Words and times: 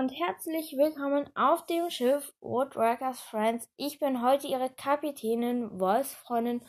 und 0.00 0.18
herzlich 0.18 0.78
willkommen 0.78 1.28
auf 1.36 1.66
dem 1.66 1.90
Schiff 1.90 2.32
Woodworkers 2.40 3.20
Friends. 3.20 3.68
Ich 3.76 3.98
bin 3.98 4.22
heute 4.22 4.46
Ihre 4.46 4.70
Kapitänin, 4.70 5.78
Wolfsfreundin 5.78 6.62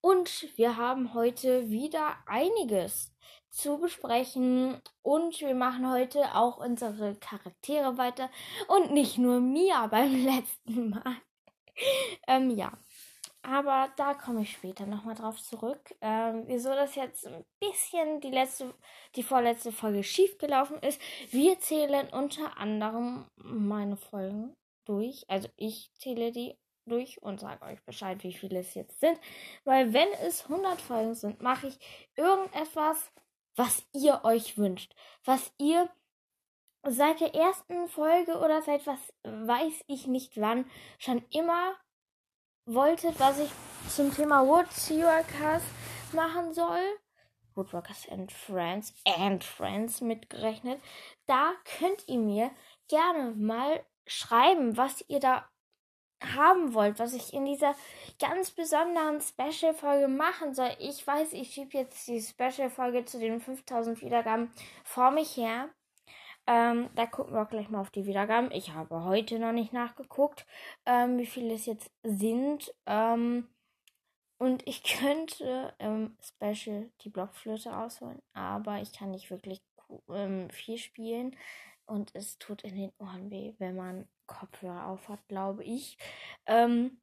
und 0.00 0.48
wir 0.56 0.78
haben 0.78 1.12
heute 1.12 1.68
wieder 1.68 2.16
einiges 2.24 3.14
zu 3.50 3.78
besprechen 3.78 4.80
und 5.02 5.38
wir 5.40 5.54
machen 5.54 5.90
heute 5.90 6.34
auch 6.34 6.56
unsere 6.56 7.16
Charaktere 7.16 7.98
weiter 7.98 8.30
und 8.68 8.92
nicht 8.92 9.18
nur 9.18 9.40
Mia 9.40 9.86
beim 9.90 10.24
letzten 10.24 10.88
Mal. 10.88 11.16
ähm, 12.28 12.48
ja, 12.48 12.72
aber 13.42 13.90
da 13.96 14.14
komme 14.14 14.42
ich 14.42 14.52
später 14.52 14.86
nochmal 14.86 15.14
drauf 15.14 15.42
zurück. 15.42 15.94
Ähm, 16.00 16.44
wieso 16.46 16.70
das 16.70 16.94
jetzt 16.94 17.26
ein 17.26 17.44
bisschen 17.58 18.20
die 18.20 18.30
letzte, 18.30 18.74
die 19.16 19.22
vorletzte 19.22 19.72
Folge 19.72 20.04
schief 20.04 20.38
gelaufen 20.38 20.78
ist. 20.80 21.00
Wir 21.30 21.58
zählen 21.58 22.08
unter 22.10 22.58
anderem 22.58 23.26
meine 23.36 23.96
Folgen 23.96 24.54
durch. 24.84 25.24
Also 25.28 25.48
ich 25.56 25.90
zähle 25.94 26.32
die 26.32 26.56
durch 26.86 27.22
und 27.22 27.40
sage 27.40 27.64
euch 27.64 27.82
Bescheid, 27.84 28.22
wie 28.24 28.32
viele 28.32 28.60
es 28.60 28.74
jetzt 28.74 29.00
sind. 29.00 29.18
Weil 29.64 29.92
wenn 29.92 30.08
es 30.24 30.44
100 30.44 30.80
Folgen 30.80 31.14
sind, 31.14 31.40
mache 31.40 31.68
ich 31.68 31.78
irgendetwas, 32.16 33.10
was 33.56 33.86
ihr 33.92 34.20
euch 34.24 34.58
wünscht. 34.58 34.94
Was 35.24 35.52
ihr 35.58 35.88
seit 36.82 37.20
der 37.20 37.34
ersten 37.34 37.88
Folge 37.88 38.38
oder 38.38 38.62
seit 38.62 38.86
was 38.86 39.12
weiß 39.22 39.84
ich 39.86 40.06
nicht 40.06 40.40
wann 40.40 40.64
schon 40.98 41.22
immer 41.30 41.76
wolltet, 42.74 43.18
was 43.18 43.38
ich 43.38 43.50
zum 43.88 44.14
Thema 44.14 44.46
Woodworkers 44.46 45.62
machen 46.12 46.52
soll, 46.52 46.80
Woodworkers 47.54 48.08
and 48.10 48.30
Friends 48.32 48.94
and 49.04 49.42
Friends 49.42 50.00
mitgerechnet, 50.00 50.80
da 51.26 51.52
könnt 51.78 52.08
ihr 52.08 52.18
mir 52.18 52.50
gerne 52.88 53.32
mal 53.32 53.84
schreiben, 54.06 54.76
was 54.76 55.04
ihr 55.08 55.20
da 55.20 55.48
haben 56.22 56.74
wollt, 56.74 56.98
was 56.98 57.14
ich 57.14 57.32
in 57.32 57.46
dieser 57.46 57.74
ganz 58.18 58.50
besonderen 58.50 59.20
Special-Folge 59.20 60.08
machen 60.08 60.54
soll. 60.54 60.70
Ich 60.78 61.06
weiß, 61.06 61.32
ich 61.32 61.52
schiebe 61.52 61.78
jetzt 61.78 62.06
die 62.08 62.20
Special-Folge 62.20 63.04
zu 63.06 63.18
den 63.18 63.40
5000 63.40 64.02
Wiedergaben 64.02 64.52
vor 64.84 65.10
mich 65.10 65.36
her. 65.36 65.70
Ähm, 66.46 66.90
da 66.94 67.06
gucken 67.06 67.34
wir 67.34 67.42
auch 67.42 67.48
gleich 67.48 67.68
mal 67.68 67.80
auf 67.80 67.90
die 67.90 68.06
Wiedergaben. 68.06 68.50
Ich 68.50 68.72
habe 68.72 69.04
heute 69.04 69.38
noch 69.38 69.52
nicht 69.52 69.72
nachgeguckt, 69.72 70.46
ähm, 70.86 71.18
wie 71.18 71.26
viele 71.26 71.54
es 71.54 71.66
jetzt 71.66 71.90
sind. 72.02 72.74
Ähm, 72.86 73.48
und 74.38 74.66
ich 74.66 74.82
könnte 75.00 75.74
im 75.78 76.16
Special 76.20 76.90
die 77.02 77.10
Blockflöte 77.10 77.76
ausholen, 77.76 78.22
aber 78.32 78.80
ich 78.80 78.92
kann 78.92 79.10
nicht 79.10 79.30
wirklich 79.30 79.62
ähm, 80.08 80.50
viel 80.50 80.78
spielen. 80.78 81.36
Und 81.86 82.14
es 82.14 82.38
tut 82.38 82.62
in 82.62 82.76
den 82.76 82.92
Ohren 82.98 83.30
weh, 83.30 83.54
wenn 83.58 83.76
man 83.76 84.08
Kopfhörer 84.26 84.86
aufhat, 84.86 85.26
glaube 85.28 85.64
ich. 85.64 85.98
Ähm, 86.46 87.00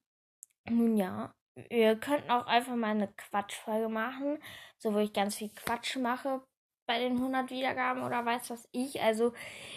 nun 0.70 0.96
ja, 0.98 1.34
wir 1.70 1.98
könnten 2.00 2.32
auch 2.32 2.46
einfach 2.46 2.76
mal 2.76 2.92
eine 2.92 3.10
Quatschfolge 3.10 3.90
machen, 3.90 4.40
so 4.78 4.94
wo 4.94 5.00
ich 5.00 5.14
ganz 5.14 5.36
viel 5.36 5.50
Quatsch 5.50 5.98
mache 5.98 6.42
bei 6.88 7.00
den 7.00 7.18
100 7.18 7.52
Wiedergaben 7.52 8.04
oder 8.04 8.26
weiß 8.26 8.50
was 8.50 8.68
ich. 8.72 9.02
Also 9.02 9.34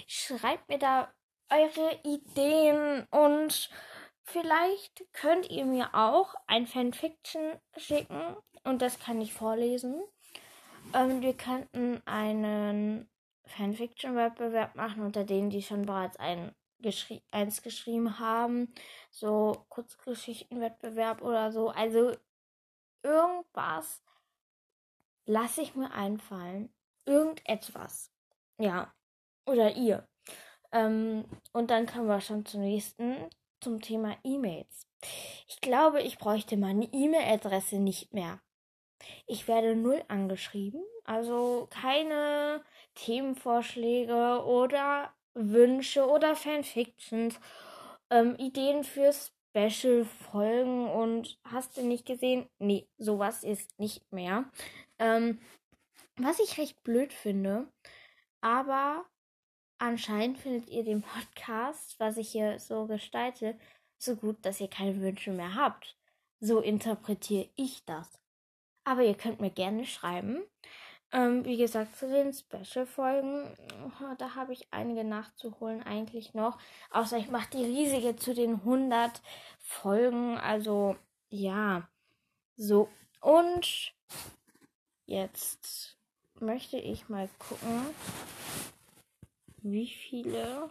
schreibt 0.07 0.69
mir 0.69 0.79
da 0.79 1.13
eure 1.51 1.99
Ideen 2.05 3.07
und 3.11 3.71
vielleicht 4.23 5.05
könnt 5.13 5.51
ihr 5.51 5.67
mir 5.67 5.95
auch 5.95 6.35
ein 6.47 6.67
Fanfiction 6.67 7.61
schicken 7.77 8.37
und 8.65 8.81
das 8.81 8.99
kann 9.01 9.21
ich 9.21 9.35
vorlesen. 9.35 10.01
Ähm, 10.95 11.21
wir 11.21 11.37
könnten 11.37 12.01
einen 12.07 13.11
Fanfiction-Wettbewerb 13.47 14.77
machen 14.77 15.03
unter 15.03 15.25
denen, 15.25 15.51
die 15.51 15.63
schon 15.63 15.87
bereits 15.87 16.17
ein 16.17 16.55
geschri 16.79 17.23
eins 17.31 17.63
geschrieben 17.63 18.19
haben. 18.19 18.73
So 19.11 19.67
Kurzgeschichtenwettbewerb 19.69 21.23
oder 21.23 21.53
so. 21.53 21.69
Also 21.69 22.13
irgendwas 23.03 24.03
lasse 25.27 25.63
ich 25.63 25.75
mir 25.75 25.93
einfallen 25.93 26.73
irgendetwas. 27.11 28.11
Ja. 28.59 28.95
Oder 29.47 29.77
ihr. 29.77 30.07
Ähm, 30.73 31.25
und 31.53 31.71
dann 31.71 31.87
kommen 31.87 32.07
wir 32.07 32.21
schon 32.21 32.47
zum 32.47 32.61
nächsten, 32.61 33.17
zum 33.61 33.81
Thema 33.81 34.17
E-Mails. 34.23 34.87
Ich 35.49 35.61
glaube, 35.61 36.03
ich 36.03 36.19
bräuchte 36.19 36.57
meine 36.57 36.85
E-Mail-Adresse 36.85 37.79
nicht 37.79 38.13
mehr. 38.13 38.41
Ich 39.27 39.49
werde 39.49 39.75
null 39.75 40.05
angeschrieben, 40.09 40.83
also 41.05 41.67
keine 41.71 42.63
Themenvorschläge 42.95 44.45
oder 44.45 45.13
Wünsche 45.35 46.07
oder 46.07 46.37
Fanfictions, 46.37 47.41
ähm, 48.11 48.37
Ideen 48.37 48.85
für 48.85 49.13
Special-Folgen 49.13 50.87
und 50.89 51.39
hast 51.45 51.77
du 51.77 51.83
nicht 51.83 52.07
gesehen? 52.07 52.47
Nee, 52.59 52.87
sowas 52.99 53.43
ist 53.43 53.79
nicht 53.79 54.13
mehr. 54.13 54.51
Ähm, 54.99 55.41
was 56.25 56.41
ich 56.41 56.59
recht 56.59 56.83
blöd 56.83 57.13
finde, 57.13 57.69
aber 58.41 59.05
anscheinend 59.79 60.39
findet 60.39 60.69
ihr 60.69 60.85
den 60.85 61.03
Podcast, 61.03 61.99
was 61.99 62.17
ich 62.17 62.31
hier 62.31 62.59
so 62.59 62.87
gestalte, 62.87 63.59
so 63.99 64.17
gut, 64.17 64.45
dass 64.45 64.61
ihr 64.61 64.69
keine 64.69 65.01
Wünsche 65.01 65.31
mehr 65.33 65.55
habt. 65.55 65.97
So 66.41 66.61
interpretiere 66.61 67.49
ich 67.57 67.85
das. 67.85 68.19
Aber 68.85 69.03
ihr 69.03 69.15
könnt 69.15 69.41
mir 69.41 69.51
gerne 69.51 69.85
schreiben. 69.85 70.43
Ähm, 71.13 71.45
wie 71.45 71.57
gesagt, 71.57 71.97
zu 71.97 72.09
den 72.09 72.33
Special-Folgen, 72.33 73.57
oh, 74.01 74.15
da 74.17 74.37
habe 74.37 74.53
ich 74.53 74.73
einige 74.73 75.05
nachzuholen 75.05 75.83
eigentlich 75.83 76.35
noch. 76.35 76.59
Außer 76.91 77.19
ich 77.19 77.31
mache 77.31 77.51
die 77.51 77.65
riesige 77.65 78.17
zu 78.17 78.33
den 78.33 78.55
100 78.55 79.21
Folgen. 79.59 80.39
Also, 80.39 80.97
ja. 81.29 81.89
So. 82.57 82.89
Und 83.21 83.93
jetzt 85.05 86.00
möchte 86.41 86.79
ich 86.79 87.09
mal 87.09 87.29
gucken, 87.39 87.87
wie 89.63 89.87
viele 89.87 90.71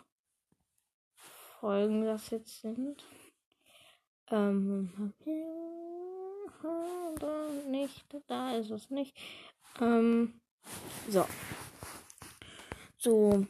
Folgen 1.59 2.05
das 2.05 2.29
jetzt 2.29 2.61
sind. 2.61 3.03
Ähm, 4.31 5.13
nicht, 7.67 8.05
da 8.27 8.55
ist 8.55 8.71
es 8.71 8.89
nicht. 8.89 9.15
Ähm, 9.79 10.39
so. 11.07 11.25
So. 12.97 13.45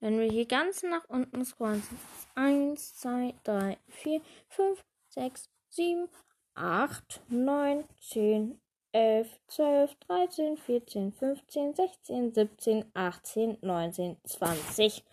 Wenn 0.00 0.18
wir 0.18 0.30
hier 0.30 0.46
ganz 0.46 0.82
nach 0.82 1.08
unten 1.08 1.44
scrollen, 1.44 1.82
sind 1.82 1.98
es 1.98 2.26
1, 2.34 2.96
2, 2.96 3.34
3, 3.44 3.78
4, 3.88 4.20
5, 4.48 4.84
6, 5.08 5.50
7, 5.70 6.08
8, 6.54 7.22
9, 7.28 7.84
10, 8.00 8.60
11, 8.96 9.28
12, 9.48 9.90
13, 10.08 10.56
14, 10.56 11.12
15, 11.12 11.74
16, 11.74 12.32
17, 12.32 12.84
18, 12.94 13.58
19, 13.60 14.16
20. 14.24 15.04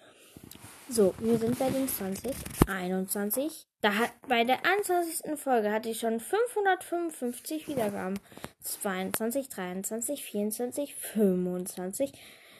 So, 0.88 1.14
wir 1.20 1.38
sind 1.38 1.60
bei 1.60 1.70
den 1.70 1.90
20, 1.90 2.32
21. 2.66 3.68
Da 3.82 3.96
hat, 3.96 4.12
bei 4.30 4.46
der 4.46 4.66
21. 4.66 5.38
Folge 5.38 5.70
hatte 5.70 5.90
ich 5.90 6.00
schon 6.00 6.22
555 6.22 7.68
Wiedergaben. 7.68 8.18
22, 8.62 9.50
23, 9.50 10.24
24, 10.24 10.96
25, 10.96 12.14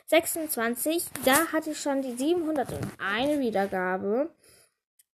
26. 0.08 1.06
Da 1.24 1.54
hatte 1.54 1.72
ich 1.72 1.80
schon 1.80 2.02
die 2.02 2.18
701 2.18 3.40
Wiedergabe 3.40 4.30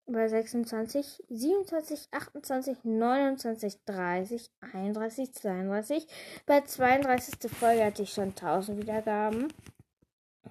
bei 0.07 0.27
26, 0.27 1.23
27, 1.29 2.07
28, 2.11 2.83
29, 2.83 3.83
30, 3.85 4.51
31, 4.73 5.33
32. 5.33 6.07
Bei 6.45 6.61
32. 6.61 7.51
Folge 7.51 7.85
hatte 7.85 8.03
ich 8.03 8.13
schon 8.13 8.29
1000 8.29 8.77
Wiedergaben. 8.77 9.51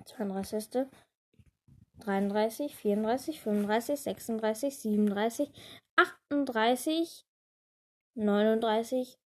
32. 0.05 0.87
33, 2.01 2.75
34, 2.75 3.41
35, 3.41 4.01
36, 4.01 4.79
37, 4.79 5.51
38, 5.97 7.25
39, 8.15 9.19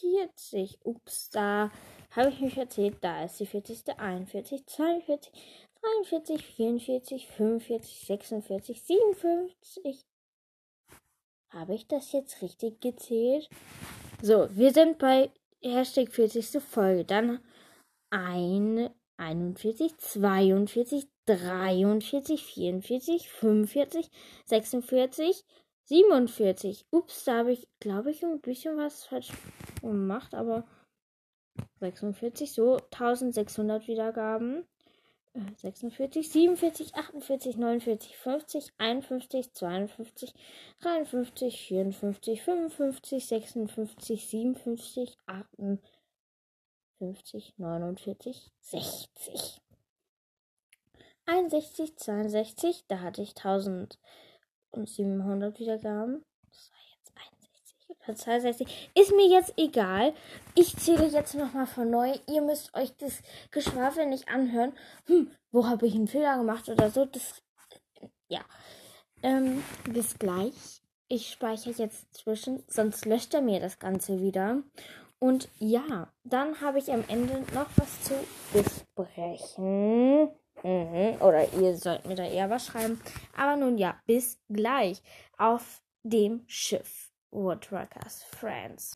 40. 0.00 0.78
Ups, 0.84 1.30
da 1.30 1.70
habe 2.10 2.30
ich 2.30 2.40
mich 2.40 2.56
erzählt. 2.56 2.98
Da 3.00 3.24
ist 3.24 3.38
die 3.38 3.46
40. 3.46 3.98
41, 3.98 4.66
42, 4.66 5.32
43, 5.82 6.46
44, 6.46 7.26
45, 7.26 8.06
46, 8.06 8.82
57. 8.82 10.00
Habe 11.52 11.74
ich 11.74 11.86
das 11.86 12.12
jetzt 12.12 12.40
richtig 12.40 12.80
gezählt? 12.80 13.48
So, 14.22 14.48
wir 14.56 14.72
sind 14.72 14.98
bei 14.98 15.30
Hashtag 15.62 16.10
40. 16.10 16.62
Folge. 16.62 17.04
Dann 17.04 17.40
ein, 18.10 18.90
41, 19.16 19.96
42, 19.98 21.08
43, 21.26 22.44
44, 22.44 23.28
45, 23.28 24.10
46, 24.46 25.44
47. 25.88 26.86
Ups, 26.90 27.24
da 27.24 27.38
habe 27.38 27.52
ich, 27.52 27.68
glaube 27.80 28.10
ich, 28.10 28.24
ein 28.24 28.40
bisschen 28.40 28.76
was 28.76 29.04
falsch 29.04 29.32
gemacht, 29.80 30.34
aber 30.34 30.64
46, 31.80 32.52
so 32.52 32.76
1600 32.76 33.86
Wiedergaben. 33.88 34.66
46, 35.34 36.30
47, 36.30 36.94
48, 36.94 37.56
49, 37.56 38.16
50, 38.16 38.72
51, 38.78 39.54
52, 39.54 40.34
53, 40.80 41.68
54, 41.68 42.42
55, 42.42 43.26
56, 43.26 44.28
57, 44.28 45.16
58, 47.00 47.54
49, 47.56 48.52
60. 48.60 49.62
61, 51.24 51.96
62, 51.96 52.84
da 52.88 53.00
hatte 53.00 53.22
ich 53.22 53.30
1700 53.30 55.58
Wiedergaben. 55.58 56.26
Das 58.06 58.26
war 58.26 58.34
jetzt 58.34 58.44
61 58.44 58.66
oder 58.66 58.66
62. 58.66 58.90
Ist 58.94 59.14
mir 59.14 59.28
jetzt 59.28 59.54
egal. 59.56 60.14
Ich 60.54 60.76
zähle 60.76 61.06
jetzt 61.06 61.34
nochmal 61.34 61.66
von 61.66 61.90
neu. 61.90 62.14
Ihr 62.28 62.42
müsst 62.42 62.74
euch 62.74 62.96
das 62.96 63.22
Geschwafel 63.50 64.06
nicht 64.06 64.28
anhören. 64.28 64.72
Hm, 65.06 65.30
wo 65.50 65.66
habe 65.66 65.86
ich 65.86 65.94
einen 65.94 66.08
Fehler 66.08 66.38
gemacht 66.38 66.68
oder 66.68 66.90
so? 66.90 67.04
Das, 67.04 67.42
ja. 68.28 68.40
Ähm, 69.22 69.62
bis 69.84 70.18
gleich. 70.18 70.82
Ich 71.08 71.30
speichere 71.30 71.74
jetzt 71.76 72.14
zwischen, 72.14 72.64
sonst 72.68 73.04
löscht 73.04 73.34
er 73.34 73.42
mir 73.42 73.60
das 73.60 73.78
Ganze 73.78 74.20
wieder. 74.20 74.62
Und 75.18 75.48
ja, 75.58 76.12
dann 76.24 76.60
habe 76.60 76.78
ich 76.78 76.90
am 76.90 77.04
Ende 77.06 77.44
noch 77.54 77.68
was 77.76 78.02
zu 78.02 78.14
besprechen. 78.52 80.30
Mhm. 80.62 81.16
Oder 81.20 81.52
ihr 81.54 81.76
sollt 81.76 82.06
mir 82.06 82.16
da 82.16 82.24
eher 82.24 82.50
was 82.50 82.66
schreiben. 82.66 83.00
Aber 83.36 83.56
nun 83.56 83.78
ja, 83.78 84.00
bis 84.06 84.40
gleich 84.48 85.02
auf 85.38 85.82
dem 86.02 86.42
Schiff. 86.46 87.11
Woodruckers 87.32 88.22
Friends. 88.38 88.94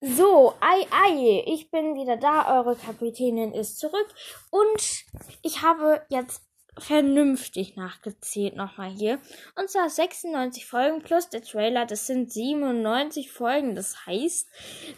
So, 0.00 0.54
ei, 0.60 0.86
ei, 0.90 1.42
ich 1.46 1.70
bin 1.70 1.96
wieder 1.96 2.16
da, 2.16 2.56
eure 2.58 2.76
Kapitänin 2.76 3.52
ist 3.52 3.78
zurück 3.78 4.06
und 4.50 5.04
ich 5.42 5.62
habe 5.62 6.02
jetzt 6.08 6.42
vernünftig 6.78 7.76
nachgezählt 7.76 8.54
nochmal 8.54 8.90
hier. 8.90 9.18
Und 9.56 9.68
zwar 9.70 9.88
96 9.88 10.66
Folgen 10.66 11.02
plus 11.02 11.28
der 11.30 11.42
Trailer, 11.42 11.86
das 11.86 12.06
sind 12.06 12.32
97 12.32 13.32
Folgen. 13.32 13.74
Das 13.74 14.06
heißt, 14.06 14.48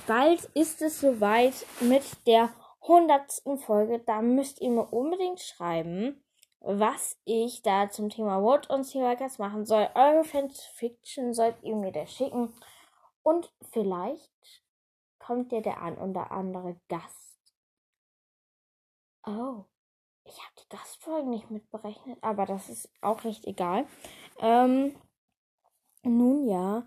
bald 0.06 0.44
ist 0.54 0.82
es 0.82 1.00
soweit 1.00 1.54
mit 1.80 2.02
der 2.26 2.50
100. 2.82 3.42
Folge. 3.64 4.02
Da 4.04 4.22
müsst 4.22 4.60
ihr 4.60 4.70
mir 4.70 4.92
unbedingt 4.92 5.40
schreiben, 5.40 6.22
was 6.60 7.18
ich 7.24 7.62
da 7.62 7.90
zum 7.90 8.10
Thema 8.10 8.42
Wood 8.42 8.68
und 8.70 8.84
Seawalkers 8.84 9.38
machen 9.38 9.64
soll. 9.64 9.88
Eure 9.94 10.24
Fanfiction 10.24 11.32
sollt 11.32 11.56
ihr 11.62 11.76
mir 11.76 11.92
da 11.92 12.06
schicken. 12.06 12.52
Und 13.22 13.52
vielleicht 13.72 14.30
kommt 15.18 15.52
ja 15.52 15.60
der 15.60 15.82
ein 15.82 15.98
oder 15.98 16.30
andere 16.30 16.76
Gast. 16.88 17.54
Oh. 19.26 19.64
Ich 20.24 20.38
habe 20.38 20.52
die 20.62 20.68
Gastfolgen 20.68 21.30
nicht 21.30 21.50
mitberechnet, 21.50 22.18
aber 22.20 22.46
das 22.46 22.68
ist 22.68 22.88
auch 23.00 23.24
recht 23.24 23.46
egal. 23.46 23.86
Ähm, 24.38 24.94
nun 26.04 26.46
ja, 26.46 26.86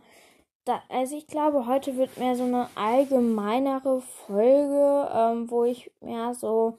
da, 0.66 0.82
also 0.88 1.18
ich 1.18 1.28
glaube, 1.28 1.66
heute 1.68 1.98
wird 1.98 2.18
mehr 2.18 2.36
so 2.36 2.44
eine 2.44 2.70
allgemeinere 2.76 4.02
Folge, 4.02 5.10
ähm, 5.14 5.52
wo 5.52 5.66
ich 5.66 5.92
mehr 6.00 6.34
so 6.34 6.78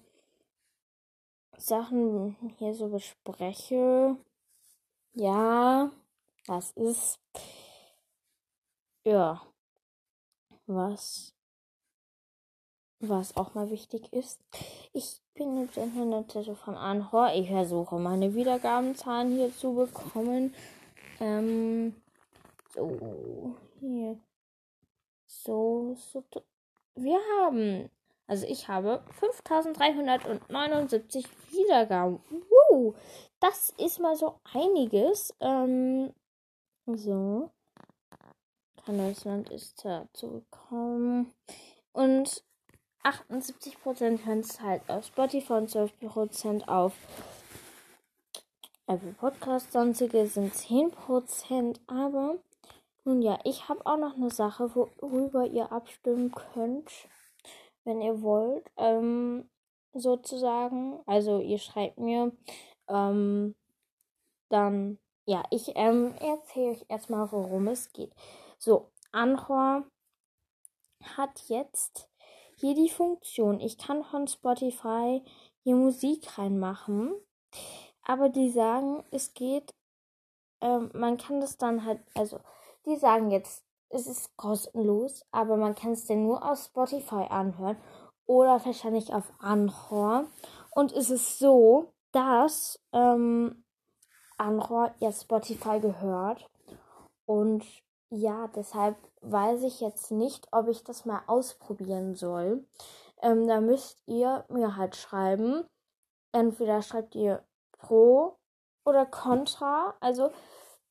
Sachen 1.64 2.36
hier 2.58 2.74
so 2.74 2.88
bespreche. 2.88 4.16
Ja, 5.14 5.90
was 6.46 6.72
ist. 6.72 7.18
Ja. 9.04 9.42
Was 10.66 11.34
was 13.08 13.36
auch 13.36 13.54
mal 13.54 13.70
wichtig 13.70 14.12
ist. 14.12 14.40
Ich 14.92 15.20
bin 15.34 15.60
jetzt 15.60 15.76
Internetseite 15.76 16.54
von 16.54 16.76
Anhor. 16.76 17.32
Ich 17.34 17.48
versuche 17.48 17.98
meine 17.98 18.34
Wiedergabenzahlen 18.34 19.36
hier 19.36 19.54
zu 19.54 19.74
bekommen. 19.74 20.54
Ähm, 21.20 21.94
so, 22.74 23.56
hier. 23.80 24.18
So, 25.26 25.96
so. 25.96 26.24
Wir 26.94 27.18
haben, 27.38 27.90
also 28.26 28.46
ich 28.46 28.68
habe 28.68 29.02
5379 29.20 31.26
Wiedergaben. 31.64 32.20
Wow, 32.30 32.94
das 33.40 33.70
ist 33.78 34.00
mal 34.00 34.16
so 34.16 34.38
einiges. 34.52 35.34
Ähm, 35.40 36.12
so. 36.86 37.50
Kein 38.84 38.96
neues 38.98 39.24
Land 39.24 39.50
ist 39.50 39.84
dazu 39.84 40.44
gekommen. 40.50 41.32
Und 41.92 42.44
78% 43.02 44.24
hören 44.24 44.40
es 44.40 44.60
halt 44.60 44.82
auf 44.88 45.06
Spotify 45.06 45.54
und 45.54 45.70
12% 45.70 46.68
auf 46.68 46.92
Apple 48.86 49.12
Podcast. 49.12 49.72
Sonstige 49.72 50.26
sind 50.26 50.54
10%. 50.54 51.80
Aber 51.86 52.36
nun 53.04 53.22
ja, 53.22 53.38
ich 53.44 53.68
habe 53.68 53.84
auch 53.86 53.98
noch 53.98 54.16
eine 54.16 54.30
Sache, 54.30 54.74
worüber 54.74 55.46
ihr 55.46 55.72
abstimmen 55.72 56.32
könnt, 56.32 56.90
wenn 57.84 58.00
ihr 58.00 58.22
wollt. 58.22 58.70
Ähm, 58.76 59.48
sozusagen. 59.94 61.00
Also 61.06 61.40
ihr 61.40 61.58
schreibt 61.58 61.98
mir. 61.98 62.32
Ähm, 62.88 63.54
dann, 64.50 64.98
ja, 65.26 65.42
ich 65.50 65.72
ähm, 65.74 66.14
erzähle 66.20 66.72
euch 66.72 66.84
erstmal, 66.88 67.30
worum 67.32 67.68
es 67.68 67.92
geht. 67.92 68.12
So, 68.58 68.90
Anchor 69.12 69.84
hat 71.16 71.48
jetzt 71.48 72.08
hier 72.56 72.74
die 72.74 72.88
Funktion. 72.90 73.60
Ich 73.60 73.78
kann 73.78 74.04
von 74.04 74.28
Spotify 74.28 75.22
hier 75.62 75.76
Musik 75.76 76.38
reinmachen. 76.38 77.14
Aber 78.02 78.28
die 78.28 78.50
sagen, 78.50 79.02
es 79.10 79.32
geht, 79.34 79.74
ähm, 80.60 80.90
man 80.94 81.16
kann 81.16 81.40
das 81.40 81.56
dann 81.56 81.84
halt, 81.84 82.00
also 82.14 82.38
die 82.86 82.96
sagen 82.96 83.30
jetzt, 83.30 83.64
es 83.88 84.06
ist 84.06 84.36
kostenlos, 84.36 85.24
aber 85.30 85.56
man 85.56 85.74
kann 85.74 85.92
es 85.92 86.06
denn 86.06 86.22
nur 86.22 86.44
auf 86.48 86.58
Spotify 86.58 87.26
anhören 87.28 87.76
oder 88.26 88.64
wahrscheinlich 88.64 89.12
auf 89.12 89.32
Anchor. 89.38 90.26
Und 90.70 90.92
es 90.92 91.10
ist 91.10 91.38
so, 91.38 91.92
dass 92.12 92.80
ähm, 92.92 93.64
Anchor 94.38 94.94
ja 94.98 95.12
Spotify 95.12 95.80
gehört. 95.80 96.48
Und 97.26 97.64
ja, 98.10 98.48
deshalb 98.48 98.96
weiß 99.22 99.62
ich 99.62 99.80
jetzt 99.80 100.10
nicht, 100.10 100.46
ob 100.52 100.68
ich 100.68 100.84
das 100.84 101.04
mal 101.04 101.22
ausprobieren 101.26 102.14
soll. 102.14 102.66
Ähm, 103.22 103.46
da 103.46 103.60
müsst 103.60 104.02
ihr 104.06 104.44
mir 104.48 104.76
halt 104.76 104.96
schreiben. 104.96 105.64
Entweder 106.32 106.82
schreibt 106.82 107.14
ihr 107.14 107.42
pro 107.72 108.36
oder 108.84 109.06
contra. 109.06 109.94
Also 110.00 110.30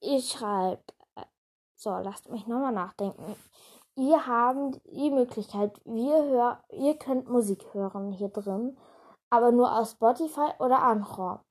ihr 0.01 0.21
schreibt. 0.21 0.93
Äh, 1.15 1.25
so, 1.75 1.91
lasst 1.91 2.29
mich 2.29 2.47
nochmal 2.47 2.73
nachdenken. 2.73 3.35
Ihr 3.95 4.25
habt 4.25 4.81
die 4.85 5.11
Möglichkeit, 5.11 5.79
wir 5.85 6.23
hör, 6.23 6.63
ihr 6.71 6.97
könnt 6.97 7.29
Musik 7.29 7.73
hören 7.73 8.11
hier 8.11 8.29
drin, 8.29 8.75
aber 9.29 9.51
nur 9.51 9.77
aus 9.77 9.91
Spotify 9.91 10.49
oder 10.59 10.81
Anchor. 10.81 11.43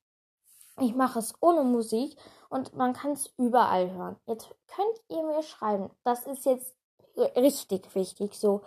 Ich 0.81 0.95
mache 0.95 1.21
es 1.21 1.35
ohne 1.41 1.63
Musik 1.63 2.17
und 2.49 2.75
man 2.75 2.95
kann 2.95 3.13
es 3.13 3.33
überall 3.37 3.93
hören. 3.93 4.17
Jetzt 4.27 4.49
könnt 4.67 5.01
ihr 5.09 5.23
mir 5.23 5.43
schreiben, 5.43 5.91
das 6.03 6.27
ist 6.27 6.45
jetzt 6.45 6.75
richtig 7.37 7.95
wichtig, 7.95 8.35
so 8.35 8.63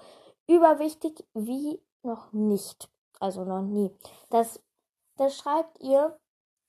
überwichtig 0.47 1.25
wie 1.33 1.81
noch 2.03 2.31
nicht, 2.31 2.89
also 3.19 3.43
noch 3.43 3.61
nie. 3.61 3.91
Das, 4.29 4.61
das 5.17 5.35
schreibt 5.35 5.81
ihr 5.81 6.17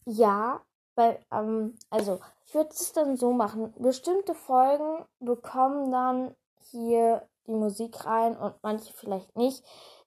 ja, 0.07 0.63
weil, 0.97 1.25
ähm, 1.31 1.79
also 1.91 2.21
ich 2.47 2.55
würde 2.55 2.71
es 2.71 2.93
dann 2.93 3.17
so 3.17 3.33
machen, 3.33 3.75
bestimmte 3.79 4.35
Folgen 4.35 5.05
bekommen 5.21 5.93
dann 5.93 6.35
hier 6.71 7.29
die 7.47 7.55
Musik 7.55 8.05
rein 8.05 8.37
und 8.37 8.55
manche 8.63 8.93
vielleicht 8.93 9.37
nicht 9.37 9.65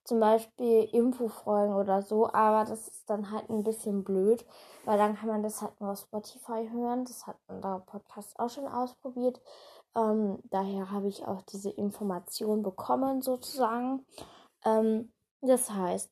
zum 0.10 0.20
Beispiel 0.20 0.90
Infofolgen 0.92 1.76
oder 1.76 2.02
so, 2.02 2.28
aber 2.34 2.68
das 2.68 2.88
ist 2.88 3.08
dann 3.10 3.30
halt 3.32 3.48
ein 3.50 3.64
bisschen 3.64 4.04
blöd, 4.04 4.44
weil 4.86 4.98
dann 4.98 5.16
kann 5.16 5.30
man 5.30 5.44
das 5.44 5.62
halt 5.62 5.80
nur 5.80 5.92
auf 5.92 6.00
Spotify 6.00 6.68
hören. 6.72 7.06
Das 7.06 7.28
hat 7.28 7.38
unser 7.48 7.84
Podcast 7.86 8.40
auch 8.40 8.50
schon 8.50 8.68
ausprobiert. 8.68 9.40
Ähm, 9.96 10.40
daher 10.46 10.90
habe 10.90 11.08
ich 11.08 11.28
auch 11.28 11.44
diese 11.44 11.70
Information 11.70 12.64
bekommen, 12.64 13.22
sozusagen. 13.22 14.04
Ähm, 14.66 15.12
das 15.42 15.70
heißt, 15.70 16.12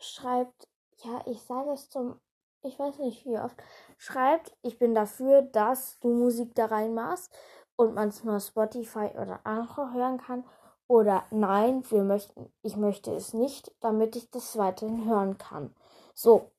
schreibt, 0.00 0.68
ja, 1.04 1.22
ich 1.26 1.40
sage 1.42 1.70
es 1.70 1.88
zum, 1.88 2.18
ich 2.62 2.76
weiß 2.78 2.98
nicht 2.98 3.24
wie 3.26 3.38
oft, 3.38 3.56
schreibt, 3.96 4.56
ich 4.62 4.78
bin 4.78 4.92
dafür, 4.92 5.42
dass 5.42 6.00
du 6.00 6.08
Musik 6.08 6.54
da 6.56 6.66
reinmachst 6.66 7.32
und 7.76 7.94
man 7.94 8.08
es 8.08 8.24
nur 8.24 8.40
Spotify 8.40 9.10
oder 9.14 9.40
andere 9.44 9.92
hören 9.92 10.18
kann 10.18 10.44
oder 10.88 11.24
nein, 11.30 11.82
wir 11.90 12.02
möchten, 12.02 12.52
ich 12.62 12.76
möchte 12.76 13.12
es 13.12 13.34
nicht, 13.34 13.74
damit 13.80 14.16
ich 14.16 14.30
das 14.30 14.56
weiterhin 14.56 15.06
hören 15.06 15.36
kann. 15.38 15.74
So, 16.14 16.50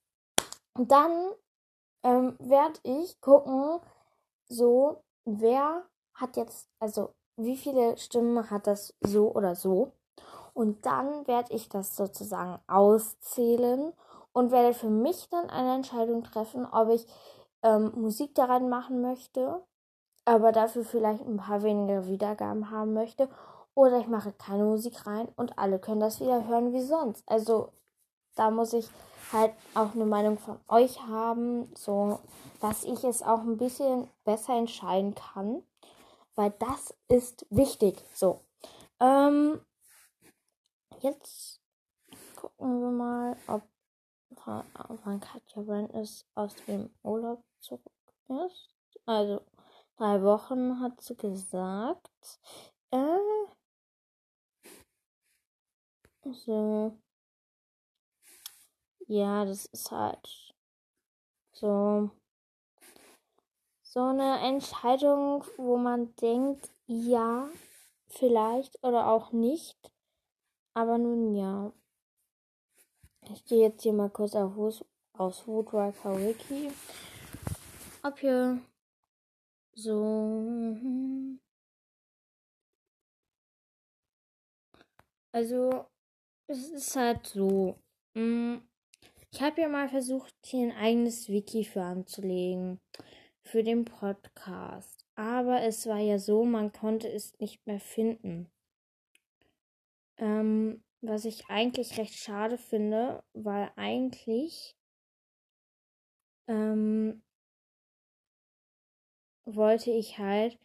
und 0.74 0.92
dann 0.92 1.12
ähm, 2.04 2.36
werde 2.40 2.80
ich 2.84 3.20
gucken, 3.22 3.80
so, 4.48 5.04
wer 5.26 5.84
hat 6.14 6.38
jetzt, 6.38 6.70
also 6.80 7.14
wie 7.38 7.58
viele 7.58 7.98
Stimmen 7.98 8.50
hat 8.50 8.68
das 8.68 8.96
so 9.02 9.32
oder 9.34 9.56
so. 9.56 9.92
Und 10.54 10.86
dann 10.86 11.28
werde 11.28 11.54
ich 11.54 11.70
das 11.70 11.96
sozusagen 11.96 12.60
auszählen 12.68 13.94
und 14.34 14.52
werde 14.52 14.74
für 14.74 14.90
mich 14.90 15.30
dann 15.30 15.50
eine 15.50 15.76
Entscheidung 15.76 16.24
treffen, 16.24 16.66
ob 16.66 16.90
ich 16.90 17.06
ähm, 17.62 17.92
Musik 17.96 18.34
daran 18.36 18.70
machen 18.70 19.02
möchte, 19.02 19.64
aber 20.28 20.52
dafür 20.52 20.84
vielleicht 20.84 21.26
ein 21.26 21.38
paar 21.38 21.64
weniger 21.64 22.06
Wiedergaben 22.06 22.70
haben 22.70 22.94
möchte. 22.94 23.30
Oder 23.74 24.00
ich 24.00 24.08
mache 24.08 24.34
keine 24.34 24.66
Musik 24.66 25.08
rein 25.08 25.30
und 25.38 25.58
alle 25.58 25.80
können 25.80 26.02
das 26.02 26.20
wieder 26.20 26.46
hören 26.48 26.74
wie 26.74 26.82
sonst. 26.82 27.24
Also 27.28 27.72
da 28.36 28.52
muss 28.52 28.74
ich 28.74 28.90
halt 29.32 29.54
auch 29.74 29.96
eine 29.96 30.06
Meinung 30.06 30.38
von 30.38 30.60
euch 30.68 31.02
haben, 31.04 31.72
so 31.76 32.20
dass 32.60 32.84
ich 32.84 33.04
es 33.06 33.24
auch 33.24 33.40
ein 33.40 33.58
bisschen 33.58 34.10
besser 34.26 34.58
entscheiden 34.58 35.16
kann, 35.16 35.64
weil 36.36 36.54
das 36.60 36.94
ist 37.08 37.46
wichtig. 37.50 38.04
So, 38.14 38.42
ähm, 39.00 39.62
jetzt 41.00 41.62
gucken 42.36 42.82
wir 42.82 42.92
mal, 42.92 43.38
ob 43.48 43.62
wann 44.46 45.20
Katja 45.22 45.62
Brandis 45.62 46.26
aus 46.36 46.54
dem 46.68 46.90
Urlaub 47.04 47.44
zurück 47.60 47.82
ist. 48.28 48.70
Also 49.06 49.42
drei 49.98 50.22
Wochen 50.22 50.80
hat 50.80 51.02
sie 51.02 51.16
gesagt. 51.16 52.40
Äh, 52.92 53.18
so. 56.32 56.98
Ja, 59.08 59.46
das 59.46 59.66
ist 59.68 59.92
halt 59.92 60.54
so 61.52 62.10
so 63.98 64.04
eine 64.04 64.40
Entscheidung, 64.42 65.44
wo 65.58 65.78
man 65.78 66.14
denkt, 66.18 66.70
ja, 66.86 67.50
vielleicht 68.10 68.84
oder 68.84 69.08
auch 69.08 69.32
nicht. 69.32 69.78
Aber 70.74 70.98
nun 70.98 71.34
ja. 71.34 71.72
Ich 73.34 73.44
gehe 73.46 73.62
jetzt 73.62 73.82
hier 73.82 73.94
mal 73.94 74.10
kurz 74.10 74.36
auf 74.36 74.84
aus 75.14 75.48
Woodworker 75.48 76.16
Wiki. 76.20 76.72
Ob 78.04 78.20
hier 78.20 78.62
so. 79.78 81.38
Also, 85.32 85.86
es 86.48 86.70
ist 86.70 86.96
halt 86.96 87.28
so. 87.28 87.78
Mm, 88.16 88.58
ich 89.32 89.42
habe 89.42 89.62
ja 89.62 89.70
mal 89.70 89.88
versucht, 89.90 90.34
hier 90.44 90.68
ein 90.68 90.78
eigenes 90.78 91.30
Wiki 91.30 91.64
für 91.64 91.84
anzulegen. 91.84 92.80
Für 93.44 93.64
den 93.64 93.86
Podcast. 93.86 95.06
Aber 95.16 95.62
es 95.62 95.86
war 95.88 96.00
ja 96.00 96.20
so, 96.20 96.44
man 96.44 96.72
konnte 96.74 97.08
es 97.08 97.38
nicht 97.40 97.66
mehr 97.68 97.80
finden. 97.80 98.50
Ähm, 100.18 100.84
was 101.02 101.26
ich 101.26 101.48
eigentlich 101.50 101.98
recht 101.98 102.16
schade 102.16 102.58
finde, 102.58 103.24
weil 103.34 103.72
eigentlich 103.76 104.76
ähm, 106.48 107.22
wollte 109.56 109.92
ich 109.92 110.18
halt, 110.18 110.58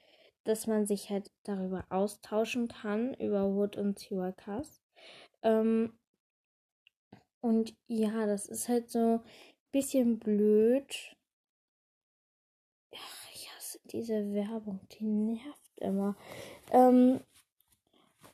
dass 0.45 0.67
man 0.67 0.87
sich 0.87 1.11
halt 1.11 1.31
darüber 1.45 1.85
austauschen 1.91 2.69
kann, 2.69 3.15
über 3.15 3.55
Wood 3.55 3.77
und 3.77 3.97
Tiwakas. 3.97 4.81
Ähm, 5.43 5.93
und 7.41 7.75
ja, 7.89 8.27
das 8.27 8.47
ist 8.47 8.69
halt 8.69 8.91
so 8.91 8.99
ein 8.99 9.21
bisschen 9.73 10.19
blöd. 10.19 11.17
Ach, 12.95 13.29
ich 13.35 13.53
hasse 13.55 13.81
diese 13.87 14.33
Werbung, 14.33 14.81
die 14.93 15.05
nervt 15.05 15.79
immer. 15.79 16.17
Ähm, 16.71 17.21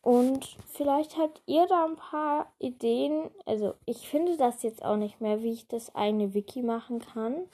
und 0.02 0.56
vielleicht 0.66 1.16
habt 1.18 1.42
ihr 1.46 1.66
da 1.66 1.84
ein 1.84 1.96
paar 1.96 2.52
Ideen. 2.58 3.30
Also 3.44 3.74
ich 3.84 4.08
finde 4.08 4.36
das 4.36 4.62
jetzt 4.62 4.82
auch 4.84 4.96
nicht 4.96 5.20
mehr, 5.20 5.42
wie 5.42 5.52
ich 5.52 5.68
das 5.68 5.94
eigene 5.94 6.34
Wiki 6.34 6.62
machen 6.62 7.00
kann. 7.00 7.48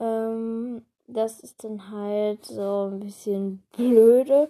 Ähm, 0.00 0.84
das 1.08 1.40
ist 1.40 1.64
dann 1.64 1.90
halt 1.90 2.44
so 2.44 2.90
ein 2.90 3.00
bisschen 3.00 3.62
blöde, 3.72 4.48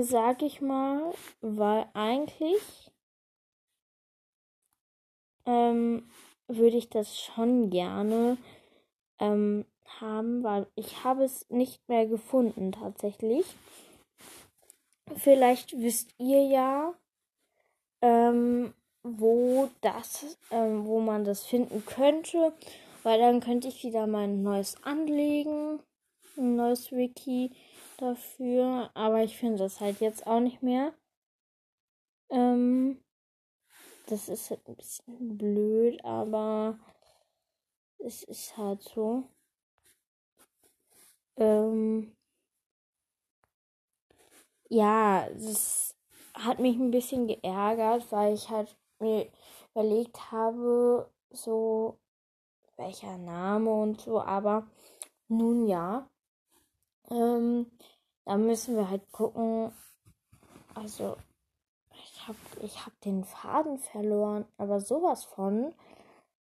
sag 0.00 0.42
ich 0.42 0.60
mal, 0.60 1.12
weil 1.40 1.86
eigentlich 1.94 2.92
ähm, 5.46 6.08
würde 6.46 6.76
ich 6.76 6.90
das 6.90 7.18
schon 7.18 7.70
gerne 7.70 8.36
ähm, 9.18 9.64
haben, 10.00 10.44
weil 10.44 10.66
ich 10.74 11.02
habe 11.02 11.24
es 11.24 11.48
nicht 11.50 11.88
mehr 11.88 12.06
gefunden 12.06 12.72
tatsächlich. 12.72 13.46
Vielleicht 15.16 15.78
wisst 15.78 16.14
ihr 16.18 16.46
ja, 16.46 16.94
ähm, 18.02 18.74
wo 19.02 19.70
das, 19.80 20.38
ähm, 20.50 20.86
wo 20.86 21.00
man 21.00 21.24
das 21.24 21.44
finden 21.44 21.84
könnte, 21.86 22.52
weil 23.04 23.20
dann 23.20 23.40
könnte 23.40 23.68
ich 23.68 23.84
wieder 23.84 24.06
mein 24.06 24.42
neues 24.42 24.82
anlegen, 24.82 25.80
ein 26.36 26.56
neues 26.56 26.90
Wiki 26.90 27.54
dafür, 27.98 28.90
aber 28.94 29.22
ich 29.22 29.36
finde 29.36 29.58
das 29.58 29.80
halt 29.80 30.00
jetzt 30.00 30.26
auch 30.26 30.40
nicht 30.40 30.62
mehr. 30.62 30.94
Ähm, 32.30 32.98
das 34.06 34.28
ist 34.28 34.50
halt 34.50 34.66
ein 34.66 34.76
bisschen 34.76 35.38
blöd, 35.38 36.02
aber 36.02 36.78
es 37.98 38.22
ist 38.22 38.56
halt 38.56 38.82
so. 38.82 39.28
Ähm, 41.36 42.16
ja, 44.70 45.28
das 45.30 45.94
hat 46.34 46.58
mich 46.58 46.76
ein 46.76 46.90
bisschen 46.90 47.26
geärgert, 47.26 48.10
weil 48.10 48.34
ich 48.34 48.48
halt 48.48 48.74
mir 48.98 49.30
überlegt 49.74 50.32
habe, 50.32 51.10
so 51.30 51.98
welcher 52.76 53.18
Name 53.18 53.70
und 53.70 54.00
so, 54.00 54.20
aber 54.20 54.66
nun 55.28 55.66
ja. 55.66 56.08
Ähm, 57.10 57.70
da 58.24 58.36
müssen 58.36 58.76
wir 58.76 58.88
halt 58.88 59.10
gucken. 59.12 59.72
Also 60.74 61.16
ich 61.92 62.26
habe 62.26 62.38
ich 62.62 62.86
hab 62.86 63.00
den 63.00 63.24
Faden 63.24 63.78
verloren, 63.78 64.46
aber 64.56 64.80
sowas 64.80 65.24
von. 65.24 65.74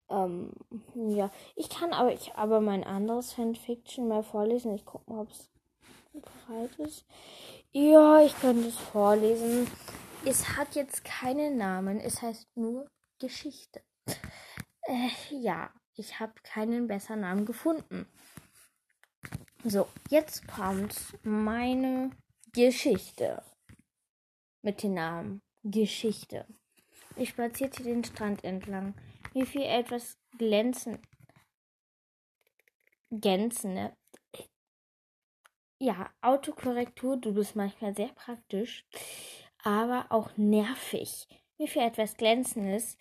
Ähm, 0.10 0.52
ja, 0.94 1.32
ich 1.56 1.70
kann 1.70 1.94
aber 1.94 2.14
ich 2.14 2.36
aber 2.36 2.62
mein 2.62 2.84
anderes 2.84 3.34
Fanfiction 3.34 4.08
mal 4.08 4.24
vorlesen. 4.24 4.74
Ich 4.74 4.86
gucke 4.86 5.12
mal, 5.12 5.22
ob 5.22 5.32
es 5.32 5.50
bereit 6.14 6.76
ist. 6.80 7.06
Ja, 7.72 8.22
ich 8.22 8.40
könnte 8.40 8.68
es 8.68 8.78
vorlesen. 8.78 9.68
Es 10.26 10.58
hat 10.58 10.76
jetzt 10.76 11.04
keinen 11.04 11.58
Namen. 11.58 12.00
Es 12.00 12.22
heißt 12.22 12.48
nur 12.56 12.88
Geschichte. 13.20 13.82
Äh, 14.88 15.10
ja, 15.32 15.72
ich 15.96 16.20
habe 16.20 16.34
keinen 16.44 16.88
besseren 16.88 17.22
Namen 17.22 17.46
gefunden. 17.46 18.06
So, 19.64 19.88
jetzt 20.10 20.48
kommt 20.48 21.18
meine 21.24 22.12
Geschichte 22.54 23.42
mit 24.62 24.84
dem 24.84 24.94
Namen 24.94 25.42
Geschichte. 25.64 26.46
Ich 27.16 27.30
spazierte 27.30 27.84
den 27.84 28.04
Strand 28.04 28.44
entlang. 28.44 28.94
Mir 29.34 29.46
fiel 29.46 29.64
etwas 29.64 30.18
glänzen. 30.38 31.00
Gänzende. 33.10 33.96
Ja, 35.80 36.10
Autokorrektur, 36.22 37.18
du 37.18 37.34
bist 37.34 37.56
manchmal 37.56 37.96
sehr 37.96 38.10
praktisch, 38.10 38.86
aber 39.64 40.06
auch 40.10 40.36
nervig. 40.38 41.28
Mir 41.58 41.68
fiel 41.68 41.84
etwas 41.84 42.16
Glänzendes. 42.18 42.98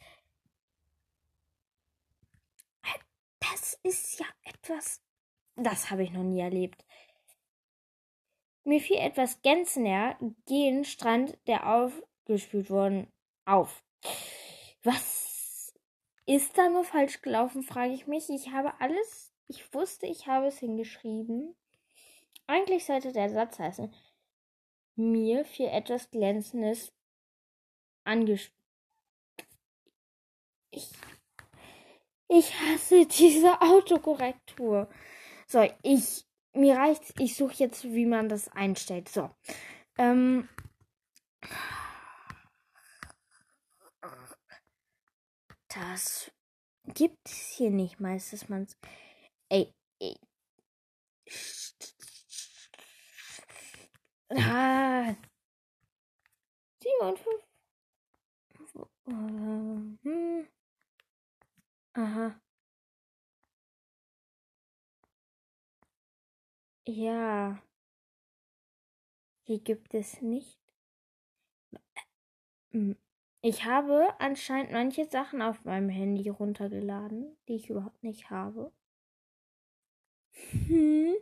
Das 3.50 3.78
ist 3.82 4.20
ja 4.20 4.26
etwas. 4.44 5.00
Das 5.56 5.90
habe 5.90 6.02
ich 6.02 6.10
noch 6.10 6.22
nie 6.22 6.40
erlebt. 6.40 6.84
Mir 8.64 8.80
fiel 8.80 8.96
etwas 8.96 9.42
gänzender 9.42 10.16
gen 10.46 10.84
Strand, 10.84 11.36
der 11.46 11.74
auf 11.74 12.02
gespült 12.24 12.70
worden 12.70 13.12
auf. 13.44 13.84
Was 14.82 15.74
ist 16.26 16.56
da 16.56 16.68
nur 16.68 16.84
falsch 16.84 17.20
gelaufen, 17.20 17.62
frage 17.62 17.92
ich 17.92 18.06
mich. 18.06 18.30
Ich 18.30 18.50
habe 18.50 18.80
alles, 18.80 19.32
ich 19.46 19.72
wusste, 19.74 20.06
ich 20.06 20.26
habe 20.26 20.46
es 20.46 20.58
hingeschrieben. 20.58 21.54
Eigentlich 22.46 22.86
sollte 22.86 23.12
der 23.12 23.28
Satz 23.28 23.58
heißen, 23.58 23.94
mir 24.96 25.44
für 25.44 25.70
etwas 25.70 26.10
Glänzendes 26.10 26.92
angespielt. 28.04 28.52
Ich, 30.70 30.90
ich 32.38 32.52
hasse 32.60 33.06
diese 33.06 33.60
Autokorrektur. 33.60 34.88
So, 35.46 35.66
ich, 35.82 36.24
mir 36.54 36.76
reicht's, 36.76 37.12
ich 37.18 37.36
suche 37.36 37.54
jetzt, 37.56 37.84
wie 37.84 38.06
man 38.06 38.28
das 38.28 38.48
einstellt. 38.48 39.08
So, 39.08 39.30
ähm, 39.98 40.48
Das 45.74 46.30
gibt 46.84 47.28
es 47.28 47.56
hier 47.56 47.70
nicht 47.70 47.98
meistens 47.98 48.48
man 48.48 48.66
Ey, 49.48 49.74
ey. 50.00 50.16
Ah. 54.30 55.16
57. 56.80 57.44
Ähm, 59.08 59.98
hm. 60.02 60.53
Aha. 61.96 62.34
Ja. 66.86 67.64
Die 69.48 69.62
gibt 69.62 69.92
es 69.94 70.22
nicht. 70.22 70.58
Ich 73.42 73.64
habe 73.66 74.08
anscheinend 74.20 74.72
manche 74.72 75.04
Sachen 75.04 75.42
auf 75.42 75.64
meinem 75.64 75.88
Handy 75.88 76.28
runtergeladen, 76.30 77.36
die 77.48 77.56
ich 77.56 77.70
überhaupt 77.70 78.02
nicht 78.02 78.30
habe. 78.30 78.72
Hm. 80.52 81.14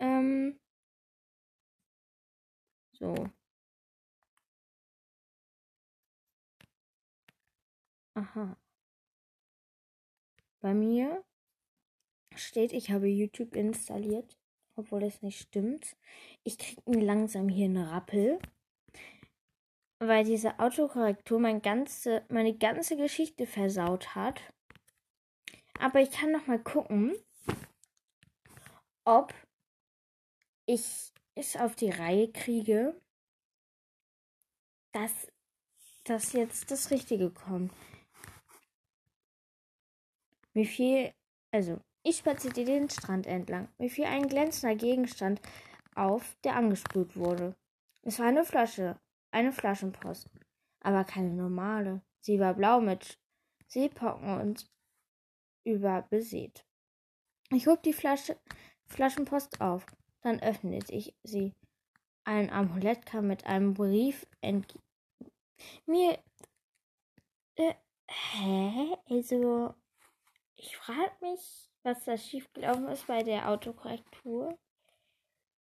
Ähm. 0.00 0.58
So. 3.00 3.14
Aha. 8.16 8.56
Bei 10.64 10.72
mir 10.72 11.22
steht, 12.34 12.72
ich 12.72 12.90
habe 12.90 13.06
YouTube 13.06 13.54
installiert, 13.54 14.38
obwohl 14.76 15.00
das 15.00 15.20
nicht 15.20 15.38
stimmt. 15.38 15.94
Ich 16.42 16.56
kriege 16.56 17.00
langsam 17.00 17.50
hier 17.50 17.66
einen 17.66 17.84
Rappel, 17.84 18.38
weil 19.98 20.24
diese 20.24 20.58
Autokorrektur 20.58 21.38
mein 21.38 21.60
ganze, 21.60 22.24
meine 22.30 22.56
ganze 22.56 22.96
Geschichte 22.96 23.46
versaut 23.46 24.14
hat. 24.14 24.40
Aber 25.80 26.00
ich 26.00 26.10
kann 26.10 26.32
noch 26.32 26.46
mal 26.46 26.62
gucken, 26.62 27.14
ob 29.04 29.34
ich 30.64 31.12
es 31.34 31.56
auf 31.56 31.76
die 31.76 31.90
Reihe 31.90 32.32
kriege, 32.32 32.98
dass 34.92 35.30
das 36.04 36.32
jetzt 36.32 36.70
das 36.70 36.90
Richtige 36.90 37.30
kommt. 37.30 37.70
Mir 40.54 40.66
fiel, 40.66 41.12
also, 41.50 41.80
ich 42.04 42.18
spazierte 42.18 42.64
den 42.64 42.88
Strand 42.88 43.26
entlang. 43.26 43.68
Mir 43.78 43.90
fiel 43.90 44.04
ein 44.04 44.28
glänzender 44.28 44.76
Gegenstand 44.76 45.40
auf, 45.94 46.36
der 46.44 46.56
angespült 46.56 47.16
wurde. 47.16 47.56
Es 48.02 48.18
war 48.18 48.26
eine 48.26 48.44
Flasche, 48.44 48.98
eine 49.30 49.52
Flaschenpost, 49.52 50.30
aber 50.80 51.04
keine 51.04 51.30
normale. 51.30 52.02
Sie 52.20 52.38
war 52.38 52.54
blau 52.54 52.80
mit 52.80 53.18
Seepocken 53.66 54.40
und 54.40 54.70
überbesät. 55.64 56.64
Ich 57.50 57.66
hob 57.66 57.82
die 57.82 57.92
Flasche, 57.92 58.38
Flaschenpost 58.86 59.60
auf, 59.60 59.86
dann 60.22 60.40
öffnete 60.40 60.92
ich 60.92 61.14
sie. 61.22 61.52
Ein 62.24 62.50
Amulett 62.50 63.06
kam 63.06 63.26
mit 63.26 63.46
einem 63.46 63.74
Brief 63.74 64.26
entgegen. 64.40 64.82
Mir. 65.86 66.18
Äh, 67.56 67.74
hä? 68.08 68.96
Also, 69.08 69.74
ich 70.56 70.76
frage 70.76 71.12
mich, 71.20 71.70
was 71.82 72.04
da 72.04 72.16
schiefgelaufen 72.16 72.88
ist 72.88 73.06
bei 73.06 73.22
der 73.22 73.50
Autokorrektur. 73.50 74.58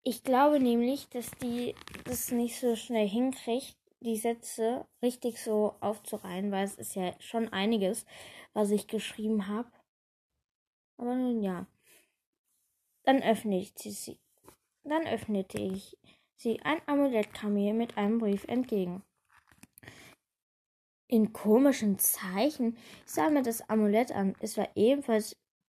Ich 0.04 0.24
glaube 0.24 0.60
nämlich, 0.60 1.10
dass 1.10 1.32
die 1.42 1.75
das 2.06 2.32
nicht 2.32 2.60
so 2.60 2.75
schnell 2.75 3.08
hinkriegt, 3.08 3.78
die 4.02 4.18
Sätze 4.18 4.86
richtig 5.02 5.42
so 5.42 5.75
aufzureihen, 5.80 6.52
weil 6.52 6.66
es 6.66 6.75
ist 6.75 6.96
ja 6.96 7.13
schon 7.20 7.50
einiges, 7.50 8.06
was 8.54 8.72
ich 8.72 8.88
geschrieben 8.88 9.48
habe. 9.48 9.72
Aber 10.98 11.16
nun 11.16 11.42
ja. 11.42 11.66
Dann 13.04 13.24
öffnete 13.24 13.90
ich 13.90 14.00
sie. 14.00 14.20
Dann 14.84 15.07
öffnete 15.07 15.60
ich 15.60 15.98
sie. 16.36 16.62
Ein 16.62 16.81
Amulett 16.86 17.34
kam 17.34 17.53
mir 17.53 17.74
mit 17.74 17.98
einem 17.98 18.20
Brief 18.20 18.44
entgegen. 18.46 19.03
In 21.07 21.33
komischen 21.33 22.00
Zeichen. 22.00 22.77
Ich 23.05 23.11
sah 23.11 23.29
mir 23.29 23.44
das 23.44 23.70
Amulett 23.70 24.11
an. 24.11 24.35
Es 24.39 24.57
war 24.57 24.70
ebenfalls 24.75 25.35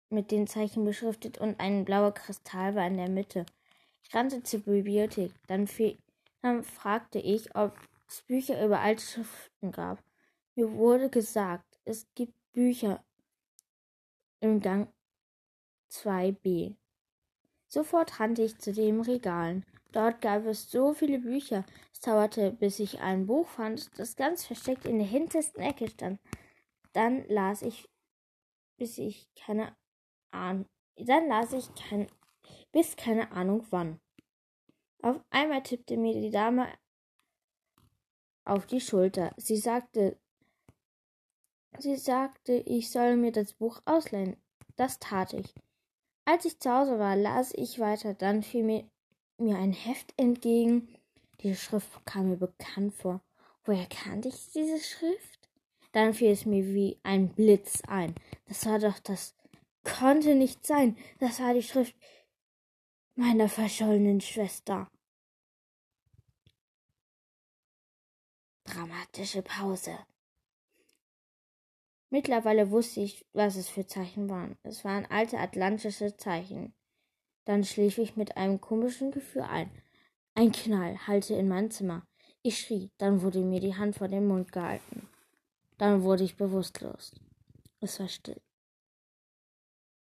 mit 0.09 0.31
den 0.31 0.47
Zeichen 0.47 0.85
beschriftet 0.85 1.39
und 1.39 1.61
ein 1.61 1.85
blauer 1.85 2.13
Kristall 2.13 2.75
war 2.75 2.87
in 2.87 2.97
der 2.97 3.09
Mitte. 3.09 3.45
Ich 4.03 4.15
rannte 4.15 4.43
zur 4.43 4.61
Bibliothek. 4.61 5.33
Dann, 5.49 5.69
dann 6.43 6.63
fragte 6.63 7.19
ich, 7.19 7.55
ob 7.57 7.77
es 8.09 8.23
Bücher 8.23 8.65
über 8.65 8.81
alte 8.81 9.03
Schriften 9.03 9.73
gab. 9.73 10.03
Mir 10.55 10.73
wurde 10.73 11.11
gesagt, 11.11 11.79
es 11.85 12.07
gibt 12.15 12.35
Bücher 12.53 13.03
im 14.41 14.61
Gang 14.61 14.89
2b. 15.91 16.75
Sofort 17.69 18.21
rannte 18.21 18.43
ich 18.43 18.59
zu 18.59 18.73
den 18.73 19.01
Regalen. 19.01 19.65
Dort 19.93 20.21
gab 20.21 20.47
es 20.47 20.71
so 20.71 20.95
viele 20.95 21.19
Bücher. 21.19 21.65
Es 21.97 22.01
dauerte, 22.01 22.53
bis 22.53 22.79
ich 22.79 23.01
ein 23.01 23.25
Buch 23.25 23.49
fand, 23.49 23.99
das 23.99 24.17
ganz 24.17 24.45
versteckt 24.45 24.85
in 24.85 24.99
der 24.99 25.07
hintersten 25.07 25.63
Ecke 25.63 25.89
stand. 25.89 26.21
Dann 26.93 27.27
las 27.29 27.63
ich, 27.63 27.89
bis 28.77 28.99
ich 28.99 29.27
keine 29.35 29.75
Ahnung, 30.31 30.67
dann 30.97 31.27
las 31.27 31.55
ich 31.55 31.75
kein, 31.75 32.07
bis 32.71 32.97
keine 32.97 33.33
Ahnung 33.33 33.67
wann. 33.71 33.99
Auf 35.01 35.25
einmal 35.31 35.63
tippte 35.63 35.97
mir 35.97 36.21
die 36.21 36.31
Dame 36.31 36.69
auf 38.45 38.67
die 38.67 38.83
Schulter. 38.83 39.33
Sie 39.39 39.57
sagte, 39.57 40.21
sie 41.79 41.97
sagte, 41.97 42.57
ich 42.67 42.91
soll 42.91 43.17
mir 43.17 43.33
das 43.33 43.55
Buch 43.55 43.81
ausleihen. 43.87 44.37
Das 44.77 44.99
tat 44.99 45.33
ich. 45.33 45.55
Als 46.27 46.45
ich 46.45 46.61
zu 46.61 46.71
Hause 46.71 46.99
war, 46.99 47.17
las 47.17 47.55
ich 47.55 47.81
weiter. 47.81 48.13
Dann 48.13 48.43
fiel 48.43 48.65
mir 48.65 48.91
mir 49.39 49.57
ein 49.57 49.73
Heft 49.73 50.13
entgegen. 50.19 50.95
Die 51.41 51.55
Schrift 51.55 52.05
kam 52.07 52.31
mir 52.31 52.37
bekannt 52.37 52.95
vor. 52.95 53.21
Woher 53.65 53.87
kannte 53.87 54.29
ich 54.29 54.51
diese 54.53 54.79
Schrift? 54.81 55.49
Dann 55.93 56.15
fiel 56.15 56.31
es 56.31 56.47
mir 56.47 56.65
wie 56.67 56.99
ein 57.03 57.29
Blitz 57.35 57.83
ein. 57.87 58.15
Das 58.47 58.65
war 58.67 58.79
doch 58.79 58.99
das 58.99 59.35
konnte 59.87 60.35
nicht 60.35 60.67
sein. 60.67 60.97
Das 61.19 61.41
war 61.41 61.55
die 61.55 61.63
Schrift 61.63 61.95
meiner 63.15 63.49
verschollenen 63.49 64.21
Schwester. 64.21 64.91
Dramatische 68.65 69.43
Pause. 69.43 69.97
Mittlerweile 72.11 72.71
wusste 72.71 73.01
ich, 73.01 73.27
was 73.33 73.57
es 73.57 73.69
für 73.69 73.87
Zeichen 73.87 74.29
waren. 74.29 74.59
Es 74.63 74.85
waren 74.85 75.07
alte 75.07 75.39
atlantische 75.39 76.17
Zeichen. 76.17 76.75
Dann 77.45 77.65
schlief 77.65 77.99
ich 77.99 78.17
mit 78.17 78.37
einem 78.37 78.61
komischen 78.61 79.13
Gefühl 79.13 79.43
ein. 79.43 79.71
Ein 80.39 80.53
Knall 80.53 80.99
hallte 81.07 81.35
in 81.35 81.49
mein 81.49 81.71
Zimmer. 81.71 82.07
Ich 82.43 82.61
schrie, 82.61 82.91
dann 82.99 83.23
wurde 83.23 83.41
mir 83.41 83.59
die 83.59 83.75
Hand 83.75 83.97
vor 83.97 84.07
den 84.07 84.27
Mund 84.27 84.53
gehalten. 84.53 85.09
Dann 85.79 86.03
wurde 86.03 86.25
ich 86.25 86.37
bewusstlos. 86.37 87.15
Es 87.81 87.99
war 87.99 88.09
still. 88.09 88.41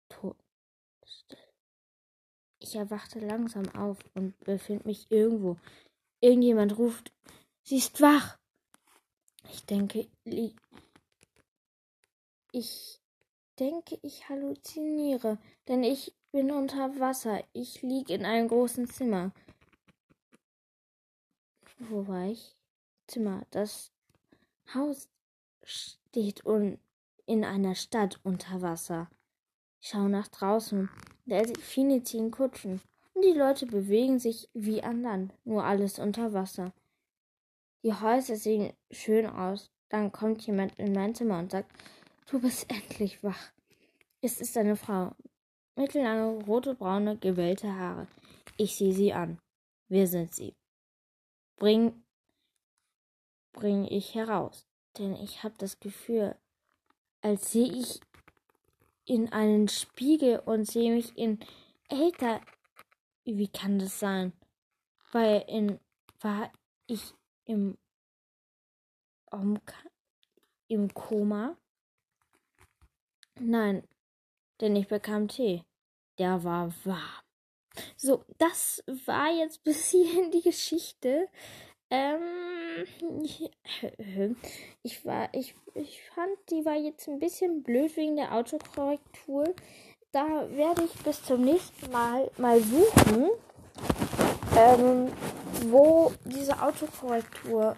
Tot. 0.08 0.38
Still. 1.06 1.38
Ich 2.60 2.74
erwachte 2.76 3.20
langsam 3.20 3.68
auf 3.76 3.98
und 4.14 4.40
befinde 4.40 4.88
mich 4.88 5.12
irgendwo. 5.12 5.58
Irgendjemand 6.22 6.78
ruft, 6.78 7.12
sie 7.64 7.80
ist 7.80 8.00
wach. 8.00 8.38
Ich 9.52 9.66
denke, 9.66 10.08
ich 12.54 13.02
denke, 13.60 14.00
ich 14.02 14.30
halluziniere, 14.30 15.38
denn 15.68 15.84
ich 15.84 16.16
bin 16.32 16.50
unter 16.50 16.98
Wasser. 16.98 17.44
Ich 17.52 17.82
liege 17.82 18.14
in 18.14 18.24
einem 18.24 18.48
großen 18.48 18.88
Zimmer. 18.88 19.34
Wo 21.90 22.08
war 22.08 22.28
ich? 22.28 22.56
Zimmer. 23.08 23.46
Das 23.52 23.92
Haus 24.74 25.10
steht 25.64 26.44
in 27.26 27.44
einer 27.44 27.76
Stadt 27.76 28.20
unter 28.24 28.62
Wasser. 28.62 29.10
Ich 29.82 29.90
schaue 29.90 30.10
nach 30.10 30.28
draußen. 30.28 30.90
Delfine 31.26 32.04
ziehen 32.04 32.32
Kutschen. 32.32 32.82
Und 33.14 33.26
die 33.26 33.38
Leute 33.38 33.66
bewegen 33.66 34.20
sich 34.20 34.50
wie 34.54 34.82
an 34.82 35.02
Land, 35.02 35.34
nur 35.44 35.64
alles 35.64 36.00
unter 36.00 36.34
Wasser. 36.34 36.74
Die 37.84 37.94
Häuser 37.94 38.36
sehen 38.36 38.74
schön 38.92 39.26
aus. 39.26 39.70
Dann 39.90 40.12
kommt 40.12 40.46
jemand 40.48 40.80
in 40.80 40.94
mein 40.94 41.14
Zimmer 41.14 41.40
und 41.40 41.52
sagt, 41.52 41.72
du 42.28 42.40
bist 42.40 42.70
endlich 42.72 43.24
wach. 43.24 43.52
Es 44.22 44.40
ist 44.40 44.58
eine 44.58 44.78
Frau 44.78 45.14
mittellange, 45.76 46.44
rote, 46.46 46.76
braune, 46.76 47.18
gewellte 47.18 47.74
Haare. 47.76 48.08
Ich 48.58 48.76
sehe 48.76 48.94
sie 48.94 49.12
an. 49.12 49.40
Wer 49.90 50.08
sind 50.08 50.34
sie? 50.34 50.56
Bring, 51.58 52.04
bring 53.54 53.86
ich 53.86 54.16
heraus, 54.16 54.68
denn 54.98 55.16
ich 55.16 55.44
habe 55.44 55.56
das 55.58 55.80
Gefühl, 55.80 56.36
als 57.22 57.52
sehe 57.52 57.72
ich 57.72 58.00
in 59.06 59.32
einen 59.32 59.68
Spiegel 59.68 60.40
und 60.40 60.66
sehe 60.66 60.92
mich 60.92 61.18
in 61.18 61.40
älter. 61.90 62.42
Wie 63.26 63.48
kann 63.48 63.80
das 63.80 64.00
sein? 64.00 64.34
Weil 65.12 65.46
in 65.48 65.80
war 66.20 66.52
ich 66.88 67.14
im 67.46 67.78
im 70.68 70.94
Koma? 70.94 71.58
Nein, 73.40 73.88
denn 74.62 74.76
ich 74.76 74.88
bekam 74.88 75.28
Tee. 75.28 75.64
Der 76.20 76.44
war 76.44 76.74
warm. 76.86 77.23
So, 77.98 78.24
das 78.38 78.84
war 79.06 79.32
jetzt 79.32 79.64
bis 79.64 79.90
hierhin 79.90 80.32
die 80.32 80.42
Geschichte. 80.42 81.28
Ähm, 81.90 83.24
ich 84.84 85.06
war, 85.06 85.30
ich, 85.34 85.56
ich 85.76 86.02
fand, 86.14 86.32
die 86.50 86.66
war 86.66 86.76
jetzt 86.76 87.08
ein 87.08 87.20
bisschen 87.20 87.64
blöd 87.64 87.96
wegen 87.98 88.16
der 88.16 88.34
Autokorrektur. 88.34 89.54
Da 90.12 90.50
werde 90.52 90.84
ich 90.84 91.04
bis 91.04 91.24
zum 91.24 91.42
nächsten 91.42 91.92
Mal 91.92 92.30
mal 92.38 92.60
suchen, 92.62 93.30
ähm, 94.58 95.12
wo 95.68 96.12
diese 96.26 96.62
Autokorrektur 96.62 97.76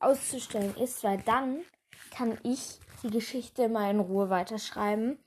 auszustellen 0.00 0.76
ist, 0.76 1.02
weil 1.04 1.18
dann 1.22 1.64
kann 2.10 2.38
ich 2.42 2.80
die 3.02 3.10
Geschichte 3.10 3.68
mal 3.68 3.90
in 3.90 4.00
Ruhe 4.00 4.30
weiterschreiben. 4.30 5.18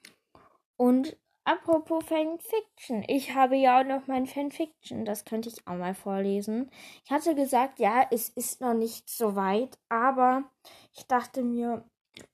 Und 0.78 1.17
apropos 1.51 2.05
Fanfiction, 2.05 3.03
ich 3.07 3.35
habe 3.35 3.57
ja 3.57 3.81
auch 3.81 3.85
noch 3.85 4.07
mein 4.07 4.25
Fanfiction, 4.25 5.03
das 5.03 5.25
könnte 5.25 5.49
ich 5.49 5.67
auch 5.67 5.75
mal 5.75 5.93
vorlesen. 5.93 6.71
Ich 7.03 7.11
hatte 7.11 7.35
gesagt, 7.35 7.79
ja, 7.79 8.07
es 8.09 8.29
ist 8.29 8.61
noch 8.61 8.73
nicht 8.73 9.09
so 9.09 9.35
weit, 9.35 9.77
aber 9.89 10.49
ich 10.93 11.05
dachte 11.07 11.43
mir, 11.43 11.83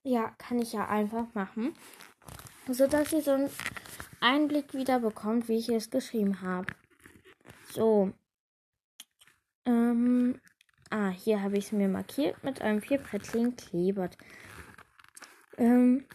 ja, 0.04 0.30
kann 0.38 0.60
ich 0.60 0.72
ja 0.72 0.86
einfach 0.88 1.34
machen, 1.34 1.74
sodass 2.68 3.12
ihr 3.12 3.22
so 3.22 3.32
einen 3.32 3.50
Einblick 4.20 4.74
wieder 4.74 5.00
bekommt, 5.00 5.48
wie 5.48 5.58
ich 5.58 5.68
es 5.68 5.90
geschrieben 5.90 6.40
habe. 6.40 6.66
So. 7.72 8.12
Ähm, 9.64 10.40
ah, 10.90 11.08
hier 11.08 11.42
habe 11.42 11.58
ich 11.58 11.66
es 11.66 11.72
mir 11.72 11.88
markiert 11.88 12.42
mit 12.44 12.62
einem 12.62 12.80
vierbrettlichen 12.80 13.56
Kleber. 13.56 14.10
Ähm, 15.56 16.06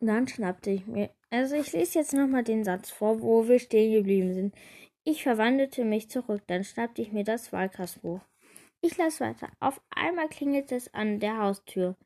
dann 0.00 0.28
schnappte 0.28 0.70
ich 0.70 0.86
mir. 0.86 1.10
Also 1.30 1.56
ich 1.56 1.72
lese 1.72 1.98
jetzt 1.98 2.12
nochmal 2.12 2.44
den 2.44 2.64
Satz 2.64 2.90
vor, 2.90 3.20
wo 3.20 3.48
wir 3.48 3.58
stehen 3.58 3.92
geblieben 3.92 4.34
sind. 4.34 4.54
Ich 5.04 5.22
verwandelte 5.22 5.84
mich 5.84 6.10
zurück, 6.10 6.42
dann 6.46 6.64
schnappte 6.64 7.02
ich 7.02 7.12
mir 7.12 7.24
das 7.24 7.52
Wahlkastbuch. 7.52 8.20
Ich 8.80 8.96
las 8.96 9.20
weiter. 9.20 9.50
Auf 9.60 9.80
einmal 9.90 10.28
klingelte 10.28 10.76
es 10.76 10.92
an 10.94 11.18
der 11.20 11.38
Haustür. 11.38 11.96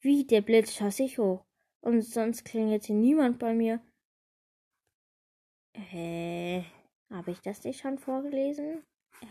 Wie 0.00 0.24
der 0.24 0.42
Blitz 0.42 0.74
schoss 0.74 1.00
ich 1.00 1.18
hoch. 1.18 1.44
Und 1.80 2.02
sonst 2.02 2.44
klingelte 2.44 2.92
niemand 2.92 3.38
bei 3.38 3.54
mir. 3.54 3.80
Hä? 5.74 6.64
Habe 7.10 7.30
ich 7.30 7.40
das 7.40 7.64
nicht 7.64 7.80
schon 7.80 7.98
vorgelesen? 7.98 8.84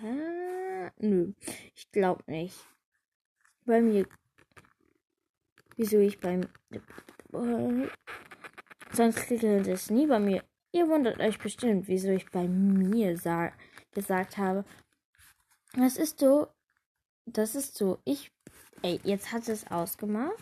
Äh, 0.03 0.89
nö, 0.97 1.33
ich 1.75 1.91
glaube 1.91 2.23
nicht. 2.27 2.57
Bei 3.65 3.81
mir 3.81 4.07
wieso 5.77 5.99
ich 5.99 6.19
beim. 6.19 6.41
Äh, 7.33 7.87
sonst 8.93 9.17
klingelt 9.17 9.67
es 9.67 9.89
nie 9.89 10.07
bei 10.07 10.19
mir. 10.19 10.43
Ihr 10.71 10.87
wundert 10.87 11.19
euch 11.19 11.39
bestimmt, 11.39 11.87
wieso 11.87 12.09
ich 12.09 12.29
bei 12.29 12.47
mir 12.47 13.13
gesagt 13.13 14.37
habe. 14.37 14.65
Das 15.73 15.97
ist 15.97 16.19
so. 16.19 16.47
Das 17.25 17.55
ist 17.55 17.77
so. 17.77 17.99
Ich. 18.05 18.31
Ey, 18.83 18.99
jetzt 19.03 19.31
hat 19.31 19.47
es 19.49 19.67
ausgemacht. 19.67 20.35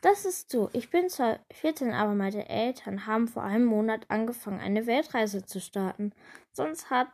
Das 0.00 0.24
ist 0.24 0.50
so. 0.50 0.68
Ich 0.72 0.90
bin 0.90 1.08
zwar 1.08 1.40
14, 1.52 1.92
aber 1.92 2.14
meine 2.14 2.48
Eltern 2.48 3.06
haben 3.06 3.28
vor 3.28 3.42
einem 3.42 3.64
Monat 3.64 4.10
angefangen, 4.10 4.60
eine 4.60 4.86
Weltreise 4.86 5.44
zu 5.46 5.60
starten. 5.60 6.12
Sonst 6.52 6.90
hat, 6.90 7.08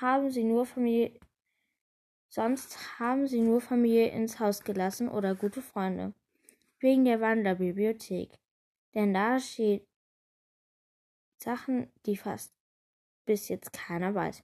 haben 0.00 0.30
sie 0.30 0.44
nur 0.44 0.66
Familie. 0.66 1.18
Sonst 2.28 3.00
haben 3.00 3.26
sie 3.26 3.40
nur 3.40 3.60
Familie 3.60 4.10
ins 4.10 4.38
Haus 4.38 4.62
gelassen 4.62 5.08
oder 5.08 5.34
gute 5.34 5.62
Freunde 5.62 6.12
wegen 6.80 7.04
der 7.04 7.20
Wanderbibliothek. 7.20 8.30
Denn 8.94 9.14
da 9.14 9.38
steht 9.38 9.86
Sachen, 11.36 11.92
die 12.06 12.16
fast 12.16 12.52
bis 13.26 13.48
jetzt 13.48 13.72
keiner 13.72 14.14
weiß. 14.14 14.42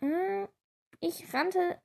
Äh, 0.00 0.46
ich 1.00 1.32
rannte 1.32 1.80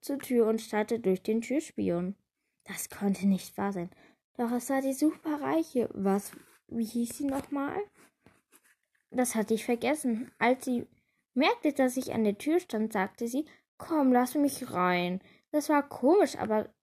zur 0.00 0.18
Tür 0.18 0.46
und 0.46 0.60
starrte 0.60 1.00
durch 1.00 1.22
den 1.22 1.40
Türspion. 1.40 2.16
Das 2.64 2.90
konnte 2.90 3.26
nicht 3.26 3.56
wahr 3.56 3.72
sein. 3.72 3.90
Doch 4.36 4.50
es 4.52 4.68
war 4.70 4.80
die 4.80 4.92
Superreiche. 4.92 5.88
Was, 5.92 6.32
wie 6.68 6.84
hieß 6.84 7.18
sie 7.18 7.24
nochmal? 7.24 7.80
Das 9.10 9.34
hatte 9.34 9.54
ich 9.54 9.64
vergessen. 9.64 10.32
Als 10.38 10.64
sie 10.64 10.86
merkte, 11.34 11.72
dass 11.72 11.96
ich 11.96 12.12
an 12.12 12.24
der 12.24 12.38
Tür 12.38 12.58
stand, 12.58 12.92
sagte 12.92 13.28
sie, 13.28 13.46
komm, 13.78 14.12
lass 14.12 14.34
mich 14.34 14.72
rein. 14.72 15.20
Das 15.52 15.68
war 15.68 15.88
komisch, 15.88 16.36
aber 16.36 16.74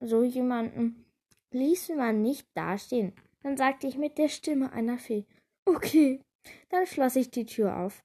so 0.00 0.22
jemanden 0.22 1.04
ließ 1.50 1.90
man 1.90 2.22
nicht 2.22 2.46
dastehen. 2.54 3.12
Dann 3.42 3.56
sagte 3.56 3.86
ich 3.86 3.96
mit 3.96 4.18
der 4.18 4.28
Stimme 4.28 4.72
einer 4.72 4.98
Fee, 4.98 5.26
okay. 5.64 6.20
Dann 6.68 6.86
schloss 6.86 7.16
ich 7.16 7.30
die 7.30 7.46
Tür 7.46 7.76
auf. 7.78 8.02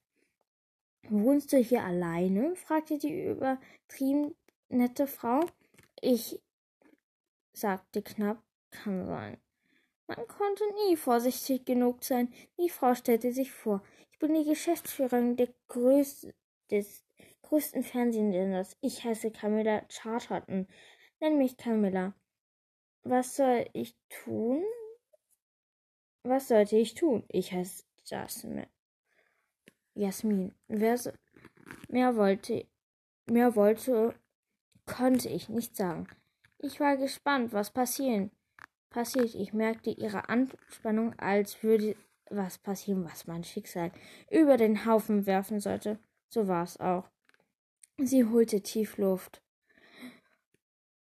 Wohnst 1.08 1.52
du 1.52 1.58
hier 1.58 1.82
alleine? 1.82 2.54
fragte 2.56 2.98
die 2.98 3.26
übertrieben 3.26 4.34
nette 4.68 5.06
Frau. 5.06 5.40
Ich 6.00 6.40
sagte 7.52 8.02
knapp, 8.02 8.42
kann 8.70 9.06
sein. 9.06 9.36
Man 10.06 10.26
konnte 10.26 10.64
nie 10.86 10.96
vorsichtig 10.96 11.64
genug 11.64 12.04
sein. 12.04 12.32
Die 12.58 12.70
Frau 12.70 12.94
stellte 12.94 13.32
sich 13.32 13.52
vor. 13.52 13.82
Ich 14.12 14.18
bin 14.18 14.34
die 14.34 14.44
Geschäftsführerin 14.44 15.36
der 15.36 15.48
größten, 15.68 16.32
des 16.70 17.04
größten 17.42 17.82
Fernsehsenders. 17.82 18.76
Ich 18.80 19.04
heiße 19.04 19.30
Camilla 19.30 19.82
Charterton. 19.88 20.66
Nenn 21.20 21.38
mich 21.38 21.56
Camilla. 21.56 22.14
Was 23.02 23.36
soll 23.36 23.68
ich 23.72 23.94
tun? 24.08 24.62
Was 26.22 26.48
sollte 26.48 26.76
ich 26.76 26.94
tun? 26.94 27.24
Ich 27.28 27.52
heiße 27.52 27.84
Jasmin. 28.04 28.66
Jasmin. 29.94 30.54
Wer 30.68 30.98
so, 30.98 31.12
mehr 31.88 32.16
wollte, 32.16 32.66
mehr 33.26 33.54
wollte, 33.56 34.14
konnte 34.86 35.28
ich 35.28 35.48
nicht 35.48 35.76
sagen. 35.76 36.08
Ich 36.58 36.80
war 36.80 36.96
gespannt, 36.96 37.52
was 37.52 37.70
passieren 37.70 38.30
passiert. 38.90 39.34
Ich 39.34 39.52
merkte 39.52 39.90
ihre 39.90 40.28
Anspannung, 40.28 41.18
als 41.18 41.62
würde 41.62 41.96
was 42.28 42.58
passieren, 42.58 43.04
was 43.04 43.26
mein 43.26 43.44
Schicksal 43.44 43.92
über 44.30 44.56
den 44.56 44.84
Haufen 44.84 45.26
werfen 45.26 45.60
sollte. 45.60 45.98
So 46.28 46.46
war 46.46 46.64
es 46.64 46.78
auch. 46.78 47.08
Sie 47.96 48.24
holte 48.24 48.62
tief 48.62 48.98
Luft. 48.98 49.42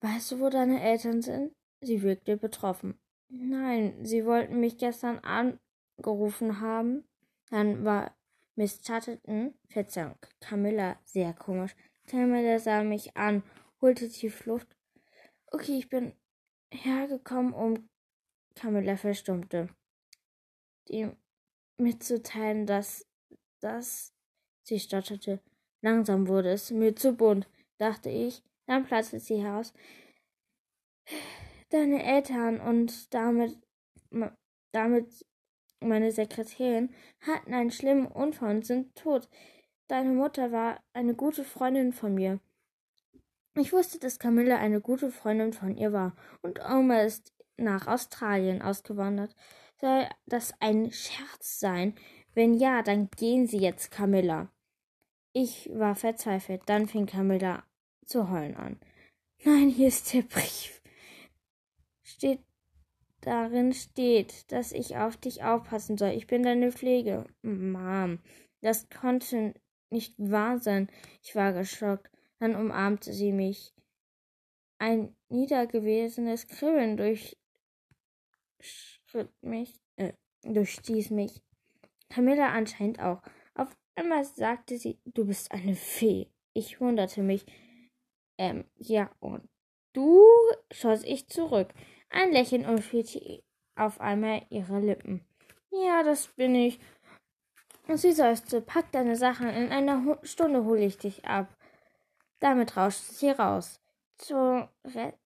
Weißt 0.04 0.32
du, 0.32 0.40
wo 0.40 0.50
deine 0.50 0.82
Eltern 0.82 1.22
sind? 1.22 1.54
Sie 1.80 2.02
wirkte 2.02 2.36
betroffen. 2.36 3.00
Nein, 3.30 4.04
sie 4.04 4.26
wollten 4.26 4.60
mich 4.60 4.76
gestern 4.76 5.18
angerufen 5.20 6.60
haben. 6.60 7.08
Dann 7.48 7.86
war 7.86 8.14
Miss 8.54 8.82
Chatterton, 8.82 9.54
Verzeihung, 9.66 10.18
Camilla, 10.40 10.98
sehr 11.06 11.32
komisch. 11.32 11.74
Camilla 12.06 12.58
sah 12.58 12.84
mich 12.84 13.16
an, 13.16 13.42
holte 13.80 14.10
tief 14.10 14.44
Luft. 14.44 14.68
Okay, 15.50 15.78
ich 15.78 15.88
bin 15.88 16.12
hergekommen, 16.70 17.54
um 17.54 17.88
Camilla 18.54 18.98
verstummte. 18.98 19.70
Ihm 20.86 21.16
mitzuteilen, 21.78 22.66
dass 22.66 23.06
das 23.60 24.12
sie 24.64 24.80
stotterte. 24.80 25.40
Langsam 25.80 26.28
wurde 26.28 26.50
es 26.50 26.70
mir 26.70 26.94
zu 26.94 27.14
bunt, 27.14 27.48
dachte 27.78 28.10
ich, 28.10 28.42
dann 28.66 28.84
platzte 28.84 29.20
sie 29.20 29.42
heraus. 29.42 29.72
Deine 31.70 32.02
Eltern 32.02 32.60
und 32.60 33.12
damit, 33.12 33.58
damit 34.72 35.26
meine 35.80 36.12
Sekretärin 36.12 36.94
hatten 37.20 37.52
einen 37.52 37.70
schlimmen 37.70 38.06
Unfall 38.06 38.56
und 38.56 38.66
sind 38.66 38.94
tot. 38.94 39.28
Deine 39.88 40.12
Mutter 40.12 40.50
war 40.50 40.82
eine 40.92 41.14
gute 41.14 41.44
Freundin 41.44 41.92
von 41.92 42.14
mir. 42.14 42.40
Ich 43.56 43.72
wusste, 43.72 43.98
dass 43.98 44.18
Camilla 44.18 44.56
eine 44.56 44.80
gute 44.80 45.10
Freundin 45.10 45.52
von 45.52 45.76
ihr 45.76 45.92
war 45.92 46.16
und 46.42 46.58
Oma 46.60 47.02
ist 47.02 47.32
nach 47.56 47.86
Australien 47.86 48.62
ausgewandert. 48.62 49.34
Soll 49.80 50.08
das 50.26 50.54
ein 50.60 50.90
Scherz 50.90 51.60
sein? 51.60 51.94
Wenn 52.32 52.54
ja, 52.54 52.82
dann 52.82 53.10
gehen 53.16 53.46
Sie 53.46 53.58
jetzt, 53.58 53.90
Camilla. 53.90 54.50
Ich 55.32 55.70
war 55.72 55.94
verzweifelt. 55.94 56.62
Dann 56.66 56.88
fing 56.88 57.06
Camilla 57.06 57.64
zu 58.06 58.30
heulen 58.30 58.56
an. 58.56 58.80
Nein, 59.44 59.68
hier 59.68 59.88
ist 59.88 60.12
der 60.12 60.22
Brief. 60.22 60.82
Steht 62.02 62.40
darin 63.24 63.72
steht, 63.72 64.50
dass 64.52 64.72
ich 64.72 64.96
auf 64.96 65.16
dich 65.16 65.44
aufpassen 65.44 65.96
soll. 65.96 66.10
Ich 66.10 66.26
bin 66.26 66.42
deine 66.42 66.72
Pflege. 66.72 67.26
Mom, 67.42 68.18
das 68.60 68.88
konnte 68.88 69.54
nicht 69.90 70.14
wahr 70.18 70.58
sein. 70.58 70.90
Ich 71.22 71.34
war 71.34 71.52
geschockt. 71.52 72.10
Dann 72.38 72.56
umarmte 72.56 73.12
sie 73.12 73.32
mich. 73.32 73.72
Ein 74.78 75.16
niedergewesenes 75.28 76.46
Kribbeln 76.48 76.96
durchschritt 76.96 77.38
mich, 79.40 79.80
äh, 79.96 80.12
durchstieß 80.42 81.10
mich. 81.10 81.42
Camilla 82.10 82.48
anscheinend 82.52 83.00
auch. 83.00 83.22
Auf 83.54 83.74
einmal 83.94 84.24
sagte 84.24 84.76
sie, 84.76 84.98
du 85.04 85.26
bist 85.26 85.52
eine 85.52 85.74
Fee. 85.74 86.28
Ich 86.52 86.80
wunderte 86.80 87.22
mich. 87.22 87.46
Ähm, 88.38 88.64
ja, 88.76 89.10
und 89.20 89.48
du 89.92 90.22
schoss 90.70 91.02
ich 91.04 91.28
zurück. 91.28 91.68
Ein 92.10 92.32
Lächeln 92.32 92.66
umspielte 92.66 93.42
auf 93.76 94.00
einmal 94.00 94.46
ihre 94.50 94.80
Lippen. 94.80 95.24
Ja, 95.70 96.02
das 96.02 96.28
bin 96.28 96.54
ich. 96.54 96.78
Und 97.86 97.98
sie 97.98 98.12
seufzte, 98.12 98.60
pack 98.60 98.90
deine 98.92 99.16
Sachen, 99.16 99.48
in 99.48 99.70
einer 99.70 100.18
Stunde 100.22 100.64
hole 100.64 100.84
ich 100.84 100.98
dich 100.98 101.24
ab. 101.24 101.54
Damit 102.40 102.76
rauschte 102.76 103.12
sie 103.14 103.30
raus. 103.30 103.80
Zu, 104.16 104.68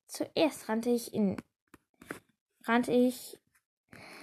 zuerst 0.07 0.68
rannte 0.68 0.90
ich 0.90 1.14
in. 1.14 1.37
rannte 2.64 2.92
ich. 2.92 3.38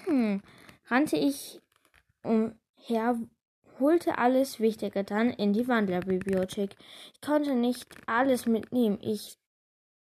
Hm, 0.05 0.41
rannte 0.87 1.17
ich 1.17 1.61
umher, 2.23 3.19
holte 3.79 4.17
alles 4.17 4.59
Wichtige 4.59 5.03
dann 5.03 5.31
in 5.31 5.53
die 5.53 5.67
Wandlerbibliothek. 5.67 6.75
Ich 7.13 7.21
konnte 7.21 7.53
nicht 7.53 7.87
alles 8.07 8.45
mitnehmen. 8.45 8.99
Ich 9.01 9.37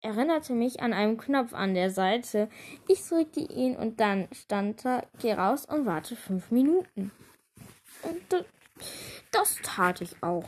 erinnerte 0.02 0.54
mich 0.54 0.82
an 0.82 0.94
einen 0.94 1.18
Knopf 1.18 1.54
an 1.54 1.74
der 1.74 1.90
Seite. 1.90 2.50
Ich 2.88 3.02
drückte 3.08 3.40
ihn 3.40 3.76
und 3.76 4.00
dann 4.00 4.28
stand 4.32 4.86
da, 4.86 5.04
geh 5.20 5.34
raus 5.34 5.66
und 5.66 5.86
warte 5.86 6.16
fünf 6.16 6.52
Minuten. 6.52 7.12
Und 8.04 8.46
das 9.32 9.58
tat 9.64 10.02
ich 10.02 10.22
auch. 10.22 10.46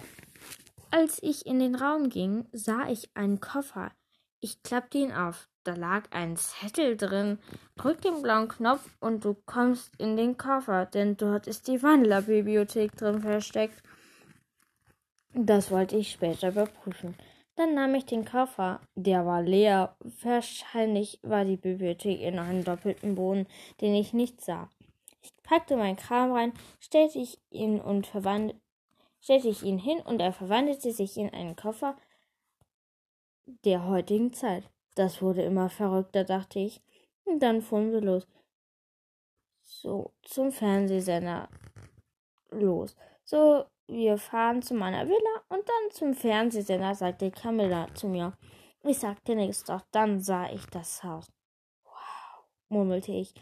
Als 0.91 1.22
ich 1.22 1.46
in 1.46 1.60
den 1.60 1.76
Raum 1.76 2.10
ging, 2.10 2.46
sah 2.52 2.88
ich 2.88 3.10
einen 3.15 3.39
Koffer. 3.39 3.91
Ich 4.39 4.62
klappte 4.63 5.00
ihn 5.00 5.12
auf. 5.12 5.50
Da 5.67 5.73
lag 5.73 6.03
ein 6.12 6.38
Zettel 6.38 6.95
drin. 6.95 7.39
Drück 7.75 8.01
den 8.01 8.21
blauen 8.21 8.47
Knopf 8.47 8.89
und 9.01 9.25
du 9.25 9.36
kommst 9.45 9.91
in 9.97 10.15
den 10.15 10.38
Koffer, 10.38 10.86
denn 10.86 11.17
dort 11.17 11.45
ist 11.45 11.67
die 11.67 11.84
Wandlerbibliothek 11.84 12.95
drin 12.95 13.19
versteckt. 13.19 13.84
Das 15.34 15.69
wollte 15.69 15.97
ich 15.97 16.10
später 16.10 16.51
überprüfen. 16.51 17.17
Dann 17.58 17.73
nahm 17.73 17.95
ich 17.95 18.06
den 18.06 18.23
Koffer. 18.23 18.80
Der 18.95 19.25
war 19.25 19.41
leer. 19.41 19.97
Wahrscheinlich 20.23 21.19
war 21.21 21.43
die 21.43 21.58
Bibliothek 21.58 22.21
in 22.21 22.39
einem 22.39 22.63
doppelten 22.63 23.15
Boden, 23.15 23.45
den 23.82 23.93
ich 23.93 24.13
nicht 24.13 24.39
sah. 24.39 24.69
Ich 25.21 25.34
packte 25.43 25.75
meinen 25.75 25.97
Kram 25.97 26.32
rein, 26.32 26.53
stellte 26.80 27.19
ich 27.19 27.41
ihn 27.49 27.82
und 27.82 28.08
verwandelte 28.08 28.62
stellte 29.19 29.49
ich 29.49 29.63
ihn 29.63 29.80
hin 29.80 29.99
und 29.99 30.21
er 30.21 30.32
verwandelte 30.32 30.93
sich 30.93 31.17
in 31.17 31.34
einen 31.34 31.58
Koffer 31.58 31.97
der 33.65 33.86
heutigen 33.86 34.32
Zeit. 34.32 34.63
Das 34.97 35.21
wurde 35.21 35.43
immer 35.43 35.69
verrückter, 35.69 36.23
dachte 36.23 36.57
ich. 36.57 36.81
Und 37.23 37.39
dann 37.43 37.62
fuhren 37.62 37.91
wir 37.91 38.01
los. 38.01 38.27
So, 39.62 40.12
zum 40.23 40.51
Fernsehsender 40.51 41.49
los. 42.49 42.95
So, 43.23 43.65
wir 43.86 44.17
fahren 44.17 44.63
zu 44.63 44.73
meiner 44.73 45.07
Villa 45.07 45.43
und 45.49 45.69
dann 45.69 45.91
zum 45.91 46.15
Fernsehsender, 46.15 46.95
sagte 46.95 47.29
Camilla 47.29 47.93
zu 47.93 48.07
mir. 48.07 48.33
Ich 48.83 48.97
sagte 48.97 49.36
nichts, 49.36 49.65
doch 49.65 49.81
dann 49.91 50.19
sah 50.19 50.49
ich 50.49 50.65
das 50.65 51.03
Haus. 51.03 51.27
Wow, 51.83 52.45
murmelte 52.69 53.12
ich. 53.12 53.36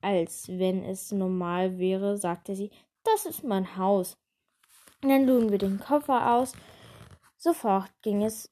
Als 0.00 0.46
wenn 0.48 0.84
es 0.84 1.10
normal 1.10 1.78
wäre, 1.78 2.18
sagte 2.18 2.54
sie, 2.54 2.70
das 3.02 3.26
ist 3.26 3.42
mein 3.42 3.76
Haus. 3.76 4.16
Dann 5.00 5.26
luden 5.26 5.50
wir 5.50 5.58
den 5.58 5.80
Koffer 5.80 6.34
aus. 6.34 6.52
Sofort 7.36 7.90
ging 8.02 8.22
es 8.22 8.48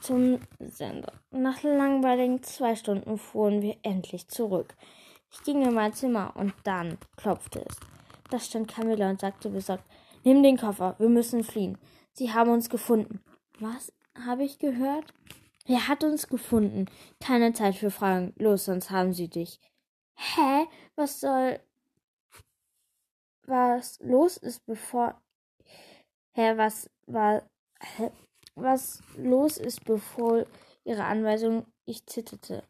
zum 0.00 0.40
Sender. 0.58 1.12
Nach 1.30 1.62
langweiligen 1.62 2.42
zwei 2.42 2.74
Stunden 2.74 3.18
fuhren 3.18 3.62
wir 3.62 3.76
endlich 3.82 4.28
zurück. 4.28 4.74
Ich 5.32 5.42
ging 5.42 5.62
in 5.62 5.74
mein 5.74 5.92
Zimmer 5.92 6.32
und 6.36 6.54
dann 6.64 6.98
klopfte 7.16 7.64
es. 7.68 7.76
Da 8.30 8.38
stand 8.38 8.68
Camilla 8.68 9.10
und 9.10 9.20
sagte 9.20 9.50
besorgt, 9.50 9.84
Nimm 10.24 10.42
den 10.42 10.58
Koffer, 10.58 10.96
wir 10.98 11.08
müssen 11.08 11.44
fliehen. 11.44 11.78
Sie 12.12 12.32
haben 12.32 12.50
uns 12.50 12.68
gefunden. 12.68 13.22
Was 13.58 13.92
habe 14.26 14.44
ich 14.44 14.58
gehört? 14.58 15.04
Er 15.66 15.88
hat 15.88 16.04
uns 16.04 16.28
gefunden. 16.28 16.86
Keine 17.20 17.52
Zeit 17.52 17.76
für 17.76 17.90
Fragen. 17.90 18.34
Los, 18.36 18.66
sonst 18.66 18.90
haben 18.90 19.12
sie 19.12 19.28
dich. 19.28 19.60
Hä? 20.16 20.66
Was 20.96 21.20
soll. 21.20 21.60
Was 23.46 23.98
los 24.00 24.36
ist, 24.36 24.66
bevor. 24.66 25.20
Hä, 26.32 26.56
was 26.56 26.90
war. 27.06 27.42
Hä? 27.80 28.10
Was 28.54 29.02
los 29.16 29.56
ist, 29.56 29.84
bevor 29.84 30.44
ihre 30.84 31.04
Anweisung. 31.04 31.66
Ich 31.84 32.06
zitterte. 32.06 32.62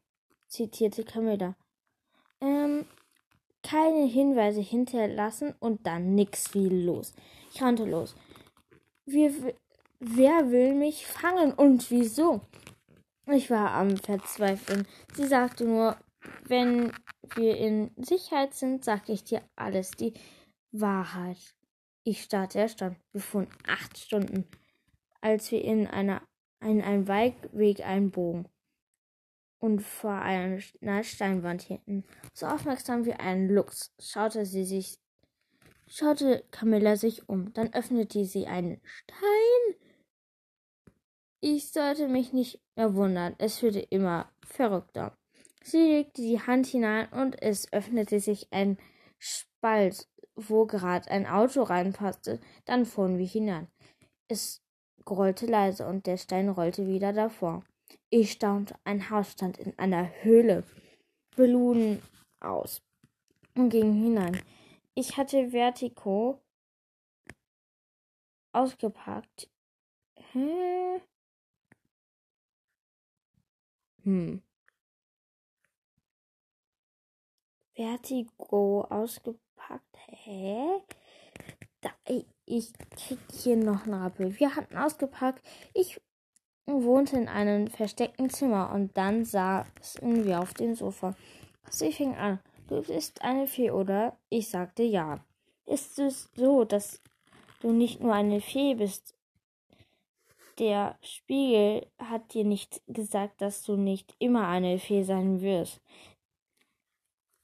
Zitierte 0.47 1.05
Camilla. 1.05 1.57
Ähm, 2.41 2.87
keine 3.63 4.07
Hinweise 4.07 4.61
hinterlassen 4.61 5.55
und 5.59 5.87
dann 5.87 6.15
nix 6.15 6.55
wie 6.55 6.69
los. 6.69 7.13
Ich 7.53 7.61
rannte 7.63 7.85
los. 7.85 8.15
Wir, 9.05 9.55
wer 9.99 10.51
will 10.51 10.75
mich 10.75 11.07
fangen 11.07 11.53
und 11.53 11.91
wieso? 11.91 12.41
Ich 13.27 13.51
war 13.51 13.73
am 13.73 13.97
Verzweifeln. 13.97 14.87
Sie 15.15 15.27
sagte 15.27 15.65
nur, 15.65 15.97
wenn 16.45 16.93
wir 17.35 17.57
in 17.57 17.91
Sicherheit 17.97 18.55
sind, 18.55 18.85
sag 18.85 19.09
ich 19.09 19.25
dir 19.25 19.43
alles, 19.57 19.93
die 19.93 20.15
Wahrheit. 20.73 21.39
Ich 22.03 22.23
starrte 22.23 22.61
erstaunt. 22.61 22.97
Wir 23.13 23.21
fuhren 23.21 23.49
acht 23.67 23.99
Stunden, 23.99 24.47
als 25.21 25.51
wir 25.51 25.63
in, 25.63 25.87
einer, 25.87 26.23
in 26.61 26.83
einen 26.83 27.09
Waldweg 27.09 27.81
einbogen 27.81 28.49
und 29.61 29.81
vor 29.81 30.15
einer 30.15 31.03
Steinwand 31.03 31.63
hielten. 31.63 32.05
So 32.33 32.47
aufmerksam 32.47 33.05
wie 33.05 33.13
ein 33.13 33.49
Luchs 33.49 33.95
schaute 34.01 34.47
sie 34.47 34.65
sich, 34.65 34.99
schaute 35.87 36.45
Camilla 36.51 36.97
sich 36.97 37.29
um. 37.29 37.53
Dann 37.53 37.73
öffnete 37.73 38.25
sie 38.25 38.47
einen 38.47 38.81
Stein. 38.83 39.77
Ich 41.43 41.71
sollte 41.73 42.09
mich 42.09 42.33
nicht 42.33 42.61
mehr 42.77 42.95
wundern. 42.95 43.35
Es 43.39 43.63
wurde 43.63 43.81
immer 43.81 44.31
verrückter. 44.45 45.17
Sie 45.63 45.79
legte 45.79 46.23
die 46.23 46.41
Hand 46.41 46.67
hinein 46.67 47.09
und 47.13 47.41
es 47.43 47.71
öffnete 47.73 48.19
sich 48.21 48.49
ein 48.51 48.79
Spalt, 49.19 50.09
wo 50.35 50.65
gerade 50.65 51.11
ein 51.11 51.27
Auto 51.27 51.63
reinpasste. 51.63 52.41
Dann 52.65 52.87
fuhren 52.87 53.19
wir 53.19 53.27
hinein. 53.27 53.69
Es 54.29 54.63
grollte 55.05 55.47
leise 55.47 55.87
und 55.87 56.07
der 56.07 56.17
Stein 56.17 56.49
rollte 56.49 56.87
wieder 56.87 57.13
davor. 57.13 57.63
Ich 58.11 58.33
staunte, 58.33 58.75
ein 58.85 59.11
Haus 59.11 59.33
stand 59.33 59.59
in 59.59 59.79
einer 59.79 60.11
Höhle. 60.23 60.65
Wir 61.37 61.47
aus 62.41 62.83
und 63.55 63.71
gingen 63.71 63.95
hinein. 63.95 64.43
Ich 64.95 65.17
hatte 65.17 65.51
Vertigo 65.51 66.41
ausgepackt. 68.53 69.49
Hä? 70.33 71.01
Hm. 74.03 74.43
Vertigo 77.75 78.83
ausgepackt. 78.91 79.97
Hä? 80.09 80.83
Da, 81.81 81.91
ich 82.51 82.73
krieg 82.91 83.19
hier 83.33 83.57
noch 83.57 83.85
einen 83.85 83.95
Rappel. 83.95 84.39
Wir 84.39 84.57
hatten 84.57 84.77
ausgepackt. 84.77 85.43
Ich 85.73 86.01
wohnte 86.67 87.17
in 87.17 87.29
einem 87.29 87.69
versteckten 87.69 88.31
Zimmer 88.31 88.73
und 88.73 88.97
dann 88.97 89.25
saßen 89.25 90.25
wir 90.25 90.41
auf 90.41 90.55
dem 90.55 90.75
Sofa. 90.75 91.15
Sie 91.71 91.93
fing 91.93 92.15
an. 92.17 92.41
Du 92.69 92.83
bist 92.83 93.23
eine 93.23 93.47
Fee, 93.47 93.71
oder? 93.71 94.17
Ich 94.29 94.49
sagte 94.49 94.83
ja. 94.83 95.25
Ist 95.67 95.99
es 95.99 96.31
so, 96.35 96.65
dass 96.65 97.01
du 97.61 97.73
nicht 97.73 98.01
nur 98.01 98.15
eine 98.15 98.41
Fee 98.41 98.75
bist? 98.75 99.15
Der 100.59 100.99
Spiegel 101.01 101.87
hat 101.99 102.35
dir 102.35 102.45
nicht 102.45 102.83
gesagt, 102.87 103.41
dass 103.41 103.63
du 103.63 103.77
nicht 103.77 104.15
immer 104.19 104.49
eine 104.49 104.79
Fee 104.79 105.05
sein 105.05 105.41
wirst. 105.41 105.81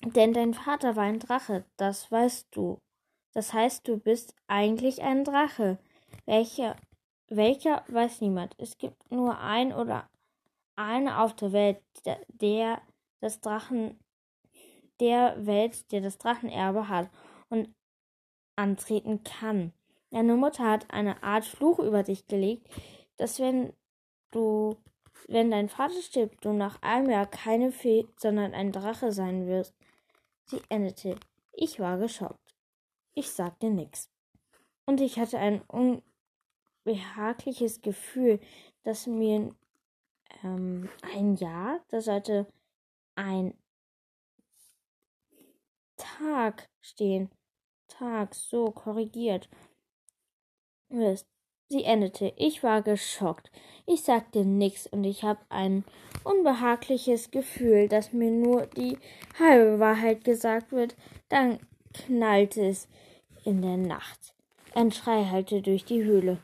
Denn 0.04 0.32
dein 0.32 0.54
Vater 0.54 0.96
war 0.96 1.04
ein 1.04 1.18
Drache, 1.18 1.64
das 1.76 2.10
weißt 2.12 2.48
du. 2.50 2.78
Das 3.36 3.52
heißt, 3.52 3.86
du 3.86 3.98
bist 3.98 4.34
eigentlich 4.46 5.02
ein 5.02 5.22
Drache. 5.22 5.78
Welcher 6.24 6.74
welcher 7.28 7.84
weiß 7.88 8.20
niemand. 8.20 8.54
Es 8.58 8.78
gibt 8.78 9.10
nur 9.10 9.38
ein 9.38 9.72
oder 9.72 10.08
eine 10.76 11.20
auf 11.20 11.34
der 11.34 11.52
Welt, 11.52 11.82
der, 12.04 12.20
der 12.28 12.80
das 13.20 13.40
Drachen, 13.40 13.98
der 15.00 15.44
Welt, 15.44 15.90
der 15.92 16.00
das 16.00 16.18
Drachenerbe 16.18 16.88
hat 16.88 17.10
und 17.48 17.74
antreten 18.56 19.22
kann. 19.24 19.72
Deine 20.10 20.36
Mutter 20.36 20.64
hat 20.64 20.90
eine 20.90 21.22
Art 21.22 21.44
Fluch 21.44 21.78
über 21.78 22.02
dich 22.02 22.26
gelegt, 22.26 22.68
dass 23.16 23.40
wenn 23.40 23.72
du, 24.30 24.76
wenn 25.28 25.50
dein 25.50 25.68
Vater 25.68 26.00
stirbt, 26.00 26.44
du 26.44 26.52
nach 26.52 26.80
einem 26.80 27.10
Jahr 27.10 27.26
keine 27.26 27.72
Fee, 27.72 28.06
sondern 28.16 28.54
ein 28.54 28.72
Drache 28.72 29.12
sein 29.12 29.46
wirst. 29.46 29.74
Sie 30.44 30.62
endete. 30.68 31.16
Ich 31.52 31.80
war 31.80 31.98
geschockt. 31.98 32.45
Ich 33.18 33.30
sagte 33.30 33.70
nichts. 33.70 34.10
Und 34.84 35.00
ich 35.00 35.18
hatte 35.18 35.38
ein 35.38 35.62
un 35.72 36.02
behagliches 36.84 37.80
Gefühl, 37.80 38.38
dass 38.84 39.06
mir 39.06 39.56
ähm, 40.44 40.88
ein 41.14 41.34
Jahr, 41.34 41.80
da 41.88 42.00
sollte 42.02 42.46
ein 43.16 43.54
Tag 45.96 46.68
stehen. 46.82 47.30
Tag, 47.88 48.34
so 48.34 48.70
korrigiert. 48.70 49.48
Sie 50.90 51.84
endete. 51.84 52.34
Ich 52.36 52.62
war 52.62 52.82
geschockt. 52.82 53.50
Ich 53.86 54.02
sagte 54.02 54.44
nichts 54.44 54.86
und 54.86 55.04
ich 55.04 55.24
habe 55.24 55.40
ein 55.48 55.84
unbehagliches 56.22 57.30
Gefühl, 57.30 57.88
dass 57.88 58.12
mir 58.12 58.30
nur 58.30 58.66
die 58.66 58.98
halbe 59.38 59.80
Wahrheit 59.80 60.22
gesagt 60.22 60.70
wird. 60.70 60.94
Dann 61.30 61.58
knallte 61.96 62.66
es 62.66 62.88
in 63.44 63.62
der 63.62 63.76
Nacht. 63.76 64.34
Ein 64.74 64.92
Schrei 64.92 65.24
hallte 65.24 65.62
durch 65.62 65.84
die 65.84 66.04
Höhle. 66.04 66.38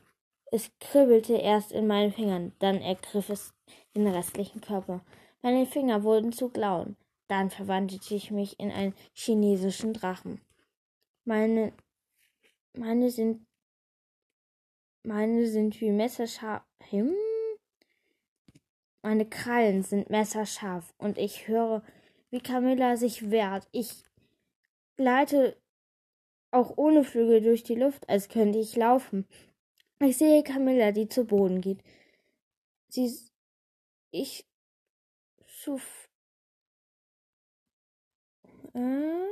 Es 0.51 0.71
kribbelte 0.81 1.35
erst 1.35 1.73
in 1.73 1.87
meinen 1.87 2.13
Fingern, 2.13 2.53
dann 2.59 2.81
ergriff 2.81 3.29
es 3.29 3.55
den 3.95 4.07
restlichen 4.07 4.61
Körper. 4.61 5.05
Meine 5.43 5.67
Finger 5.67 6.03
wurden 6.03 6.33
zu 6.33 6.49
Klauen. 6.49 6.97
Dann 7.29 7.51
verwandelte 7.51 8.15
ich 8.15 8.31
mich 8.31 8.59
in 8.61 8.71
einen 8.71 8.95
chinesischen 9.13 9.93
Drachen. 9.93 10.41
Meine, 11.25 11.73
meine 12.75 13.11
sind, 13.11 13.47
meine 15.03 15.47
sind 15.47 15.81
wie 15.81 15.91
messerscharf. 15.91 16.63
Hm? 16.91 17.15
Meine 19.03 19.27
Krallen 19.27 19.83
sind 19.83 20.11
messerscharf 20.11 20.95
und 20.99 21.19
ich 21.19 21.49
höre, 21.49 21.83
wie 22.31 22.41
Camilla 22.41 22.97
sich 22.97 23.31
wehrt. 23.31 23.69
Ich 23.73 24.05
gleite 24.97 25.57
auch 26.51 26.77
ohne 26.77 27.05
Flügel 27.05 27.41
durch 27.41 27.65
die 27.65 27.75
Luft, 27.75 28.09
als 28.09 28.29
könnte 28.29 28.59
ich 28.59 28.77
laufen. 28.77 29.27
Ich 30.01 30.19
sehe 30.19 30.43
Camilla, 30.43 30.93
die 30.93 31.09
zu 31.09 31.25
Boden 31.25 31.61
geht. 31.61 31.83
Sie, 32.89 33.11
ich, 34.11 34.47
schuf, 35.47 36.09
äh, 38.75 39.23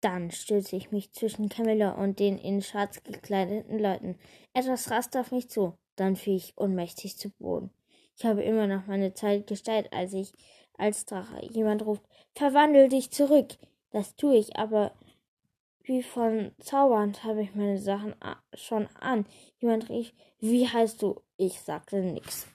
Dann 0.00 0.30
stürzte 0.30 0.76
ich 0.76 0.92
mich 0.92 1.12
zwischen 1.12 1.50
Camilla 1.50 1.90
und 1.92 2.20
den 2.20 2.38
in 2.38 2.62
schwarz 2.62 3.02
gekleideten 3.02 3.78
Leuten. 3.78 4.18
Etwas 4.54 4.90
raste 4.90 5.20
auf 5.20 5.30
mich 5.30 5.50
zu. 5.50 5.76
Dann 5.96 6.16
fiel 6.16 6.36
ich 6.36 6.56
ohnmächtig 6.56 7.18
zu 7.18 7.30
Boden. 7.38 7.70
Ich 8.16 8.24
habe 8.24 8.42
immer 8.42 8.66
noch 8.66 8.86
meine 8.86 9.12
Zeit 9.12 9.46
gestellt, 9.46 9.92
als 9.92 10.14
ich 10.14 10.32
als 10.80 11.04
Drache 11.04 11.44
jemand 11.46 11.84
ruft, 11.84 12.02
verwandel 12.34 12.88
dich 12.88 13.10
zurück. 13.10 13.48
Das 13.92 14.16
tue 14.16 14.36
ich, 14.36 14.56
aber 14.56 14.92
wie 15.82 16.02
von 16.02 16.52
Zaubernd 16.60 17.24
habe 17.24 17.42
ich 17.42 17.54
meine 17.54 17.78
Sachen 17.78 18.14
schon 18.54 18.88
an. 19.00 19.26
Jemand 19.58 19.88
rief, 19.88 20.12
wie 20.38 20.68
heißt 20.68 21.02
du? 21.02 21.20
Ich 21.36 21.60
sagte 21.60 22.00
nix. 22.00 22.46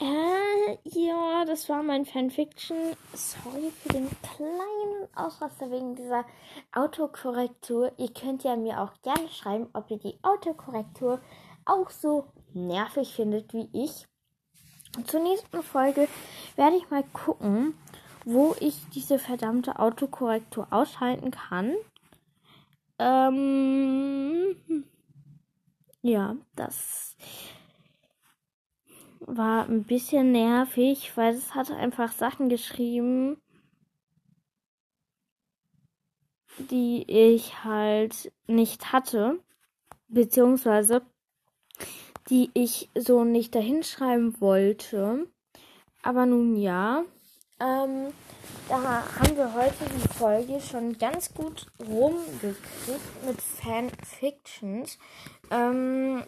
Äh, 0.00 0.78
ja, 0.84 1.44
das 1.44 1.68
war 1.68 1.82
mein 1.82 2.04
Fanfiction. 2.04 2.96
Sorry 3.12 3.70
für 3.70 3.90
den 3.90 4.08
kleinen 4.22 5.08
Ausraster 5.14 5.70
wegen 5.70 5.94
dieser 5.94 6.24
Autokorrektur. 6.72 7.92
Ihr 7.98 8.12
könnt 8.12 8.42
ja 8.42 8.56
mir 8.56 8.80
auch 8.80 8.92
gerne 9.02 9.28
schreiben, 9.28 9.68
ob 9.72 9.90
ihr 9.90 9.98
die 9.98 10.18
Autokorrektur 10.22 11.20
auch 11.64 11.90
so 11.90 12.24
nervig 12.54 13.14
findet 13.14 13.52
wie 13.52 13.68
ich. 13.72 14.06
Zur 15.02 15.20
nächsten 15.20 15.62
Folge 15.62 16.08
werde 16.54 16.76
ich 16.76 16.88
mal 16.90 17.02
gucken, 17.12 17.74
wo 18.24 18.54
ich 18.60 18.76
diese 18.94 19.18
verdammte 19.18 19.78
Autokorrektur 19.78 20.68
ausschalten 20.70 21.32
kann. 21.32 21.74
Ähm, 22.98 24.54
ja, 26.00 26.36
das 26.54 27.16
war 29.20 29.68
ein 29.68 29.84
bisschen 29.84 30.30
nervig, 30.32 31.16
weil 31.16 31.34
es 31.34 31.54
hat 31.54 31.70
einfach 31.72 32.12
Sachen 32.12 32.48
geschrieben, 32.48 33.40
die 36.70 37.04
ich 37.08 37.64
halt 37.64 38.32
nicht 38.46 38.92
hatte, 38.92 39.40
beziehungsweise 40.08 41.02
die 42.30 42.50
ich 42.54 42.90
so 42.94 43.24
nicht 43.24 43.54
dahinschreiben 43.54 44.40
wollte. 44.40 45.26
Aber 46.02 46.26
nun 46.26 46.56
ja, 46.56 47.04
ähm, 47.60 48.12
da 48.68 49.04
haben 49.18 49.36
wir 49.36 49.54
heute 49.54 49.84
die 49.94 50.08
Folge 50.08 50.60
schon 50.60 50.98
ganz 50.98 51.32
gut 51.32 51.66
rumgekriegt 51.80 53.24
mit 53.26 53.40
Fanfictions. 53.40 54.98
Ähm, 55.50 56.24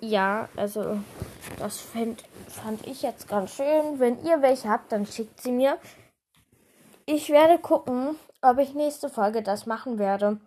ja, 0.00 0.48
also 0.56 0.98
das 1.58 1.80
fand, 1.80 2.24
fand 2.48 2.86
ich 2.86 3.02
jetzt 3.02 3.28
ganz 3.28 3.54
schön. 3.54 3.98
Wenn 3.98 4.22
ihr 4.24 4.42
welche 4.42 4.68
habt, 4.68 4.92
dann 4.92 5.06
schickt 5.06 5.40
sie 5.40 5.52
mir. 5.52 5.78
Ich 7.06 7.30
werde 7.30 7.58
gucken, 7.58 8.16
ob 8.42 8.58
ich 8.58 8.74
nächste 8.74 9.08
Folge 9.08 9.42
das 9.42 9.66
machen 9.66 9.98
werde. 9.98 10.40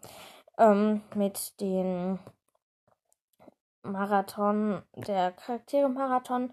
Ähm, 0.58 1.02
mit 1.15 1.60
den 1.62 2.19
Marathon, 3.89 4.82
der 4.95 5.32
Charaktere-Marathon. 5.32 6.52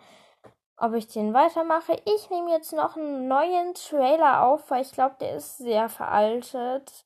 Ob 0.79 0.93
ich 0.93 1.09
den 1.09 1.33
weitermache. 1.33 2.01
Ich 2.05 2.29
nehme 2.29 2.51
jetzt 2.51 2.73
noch 2.73 2.97
einen 2.97 3.29
neuen 3.29 3.73
Trailer 3.75 4.43
auf, 4.43 4.71
weil 4.71 4.83
ich 4.83 4.93
glaube, 4.93 5.17
der 5.21 5.37
ist 5.37 5.57
sehr 5.57 5.89
veraltet. 5.89 7.05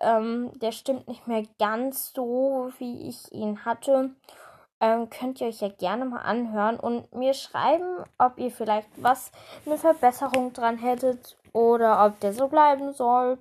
Ähm, 0.00 0.52
der 0.58 0.72
stimmt 0.72 1.08
nicht 1.08 1.26
mehr 1.26 1.44
ganz 1.58 2.12
so, 2.14 2.70
wie 2.78 3.08
ich 3.08 3.32
ihn 3.32 3.64
hatte 3.64 4.10
ähm, 4.80 5.08
könnt 5.08 5.40
ihr 5.40 5.48
euch 5.48 5.60
ja 5.60 5.68
gerne 5.68 6.04
mal 6.04 6.20
anhören 6.20 6.78
und 6.78 7.12
mir 7.14 7.34
schreiben, 7.34 8.04
ob 8.18 8.38
ihr 8.38 8.50
vielleicht 8.50 8.88
was, 8.96 9.32
eine 9.64 9.78
Verbesserung 9.78 10.52
dran 10.52 10.78
hättet 10.78 11.36
oder 11.52 12.04
ob 12.04 12.20
der 12.20 12.32
so 12.32 12.48
bleiben 12.48 12.92
soll. 12.92 13.38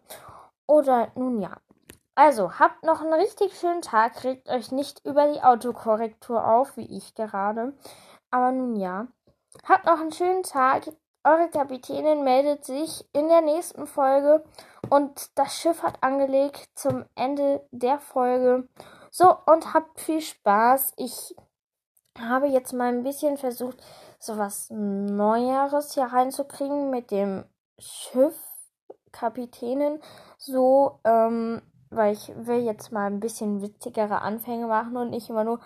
Oder 0.67 1.10
nun 1.15 1.41
ja. 1.41 1.58
Also, 2.15 2.60
habt 2.60 2.84
noch 2.84 3.01
einen 3.01 3.13
richtig 3.13 3.60
schönen 3.60 3.82
Tag, 3.82 4.23
regt 4.23 4.49
euch 4.49 4.71
nicht 4.71 5.06
über 5.06 5.32
die 5.32 5.41
Autokorrektur 5.41 6.47
auf, 6.47 6.78
wie 6.78 6.97
ich 6.97 7.13
gerade. 7.13 7.73
Aber 8.32 8.51
nun 8.54 8.78
ja. 8.78 9.08
Habt 9.67 9.86
noch 9.86 9.99
einen 9.99 10.13
schönen 10.13 10.43
Tag. 10.43 10.88
Eure 11.25 11.49
Kapitänin 11.49 12.23
meldet 12.23 12.63
sich 12.65 13.04
in 13.12 13.28
der 13.28 13.41
nächsten 13.41 13.88
Folge 13.88 14.43
und 14.89 15.38
das 15.38 15.56
Schiff 15.58 15.82
hat 15.82 16.04
angelegt 16.04 16.69
zum 16.75 17.06
Ende 17.15 17.67
der 17.71 17.99
Folge. 17.99 18.69
So, 19.10 19.36
und 19.45 19.73
habt 19.73 19.99
viel 19.99 20.21
Spaß. 20.21 20.93
Ich 20.97 21.36
habe 22.19 22.47
jetzt 22.47 22.73
mal 22.73 22.89
ein 22.89 23.04
bisschen 23.04 23.38
versucht, 23.38 23.78
so 24.19 24.38
was 24.38 24.69
Neueres 24.69 25.93
hier 25.93 26.06
reinzukriegen 26.06 26.89
mit 26.91 27.12
dem 27.12 27.43
Schiff, 27.80 28.38
Kapitänin. 29.12 29.99
So, 30.38 30.99
ähm, 31.06 31.62
weil 31.95 32.13
ich 32.13 32.31
will 32.36 32.60
jetzt 32.60 32.91
mal 32.91 33.08
ein 33.08 33.19
bisschen 33.19 33.62
witzigere 33.62 34.21
Anfänge 34.21 34.67
machen 34.67 34.97
und 34.97 35.12
nicht 35.12 35.29
immer 35.29 35.43
nur 35.43 35.60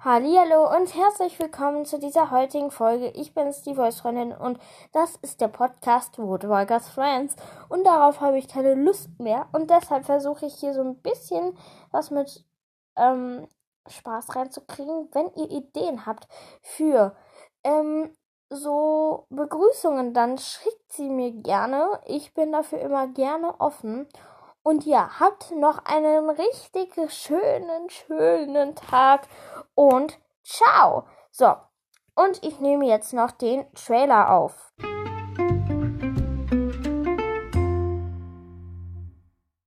Hallo 0.00 0.74
und 0.74 0.94
herzlich 0.94 1.38
willkommen 1.38 1.84
zu 1.84 1.98
dieser 1.98 2.30
heutigen 2.30 2.70
Folge. 2.70 3.08
Ich 3.08 3.34
bin 3.34 3.52
die 3.64 3.74
Voice-Freundin 3.74 4.32
und 4.32 4.58
das 4.92 5.16
ist 5.22 5.40
der 5.40 5.48
Podcast 5.48 6.18
Woodwalkers 6.18 6.88
Friends. 6.88 7.34
Und 7.68 7.84
darauf 7.84 8.20
habe 8.20 8.38
ich 8.38 8.48
keine 8.48 8.74
Lust 8.74 9.18
mehr 9.18 9.48
und 9.52 9.70
deshalb 9.70 10.04
versuche 10.04 10.46
ich 10.46 10.54
hier 10.54 10.74
so 10.74 10.82
ein 10.82 10.96
bisschen 11.00 11.56
was 11.90 12.10
mit 12.10 12.44
ähm, 12.96 13.46
Spaß 13.88 14.34
reinzukriegen. 14.36 15.08
Wenn 15.12 15.30
ihr 15.34 15.50
Ideen 15.50 16.06
habt 16.06 16.28
für 16.62 17.16
ähm, 17.64 18.14
so 18.48 19.26
Begrüßungen, 19.30 20.14
dann 20.14 20.38
schickt 20.38 20.92
sie 20.92 21.08
mir 21.08 21.32
gerne. 21.32 22.00
Ich 22.06 22.32
bin 22.34 22.52
dafür 22.52 22.80
immer 22.80 23.08
gerne 23.08 23.60
offen. 23.60 24.06
Und 24.66 24.84
ja, 24.84 25.20
habt 25.20 25.52
noch 25.52 25.84
einen 25.84 26.28
richtig 26.28 26.92
schönen, 27.12 27.88
schönen 27.88 28.74
Tag 28.74 29.28
und 29.76 30.18
ciao. 30.42 31.06
So, 31.30 31.54
und 32.16 32.42
ich 32.42 32.58
nehme 32.58 32.84
jetzt 32.86 33.12
noch 33.12 33.30
den 33.30 33.72
Trailer 33.74 34.32
auf. 34.32 34.72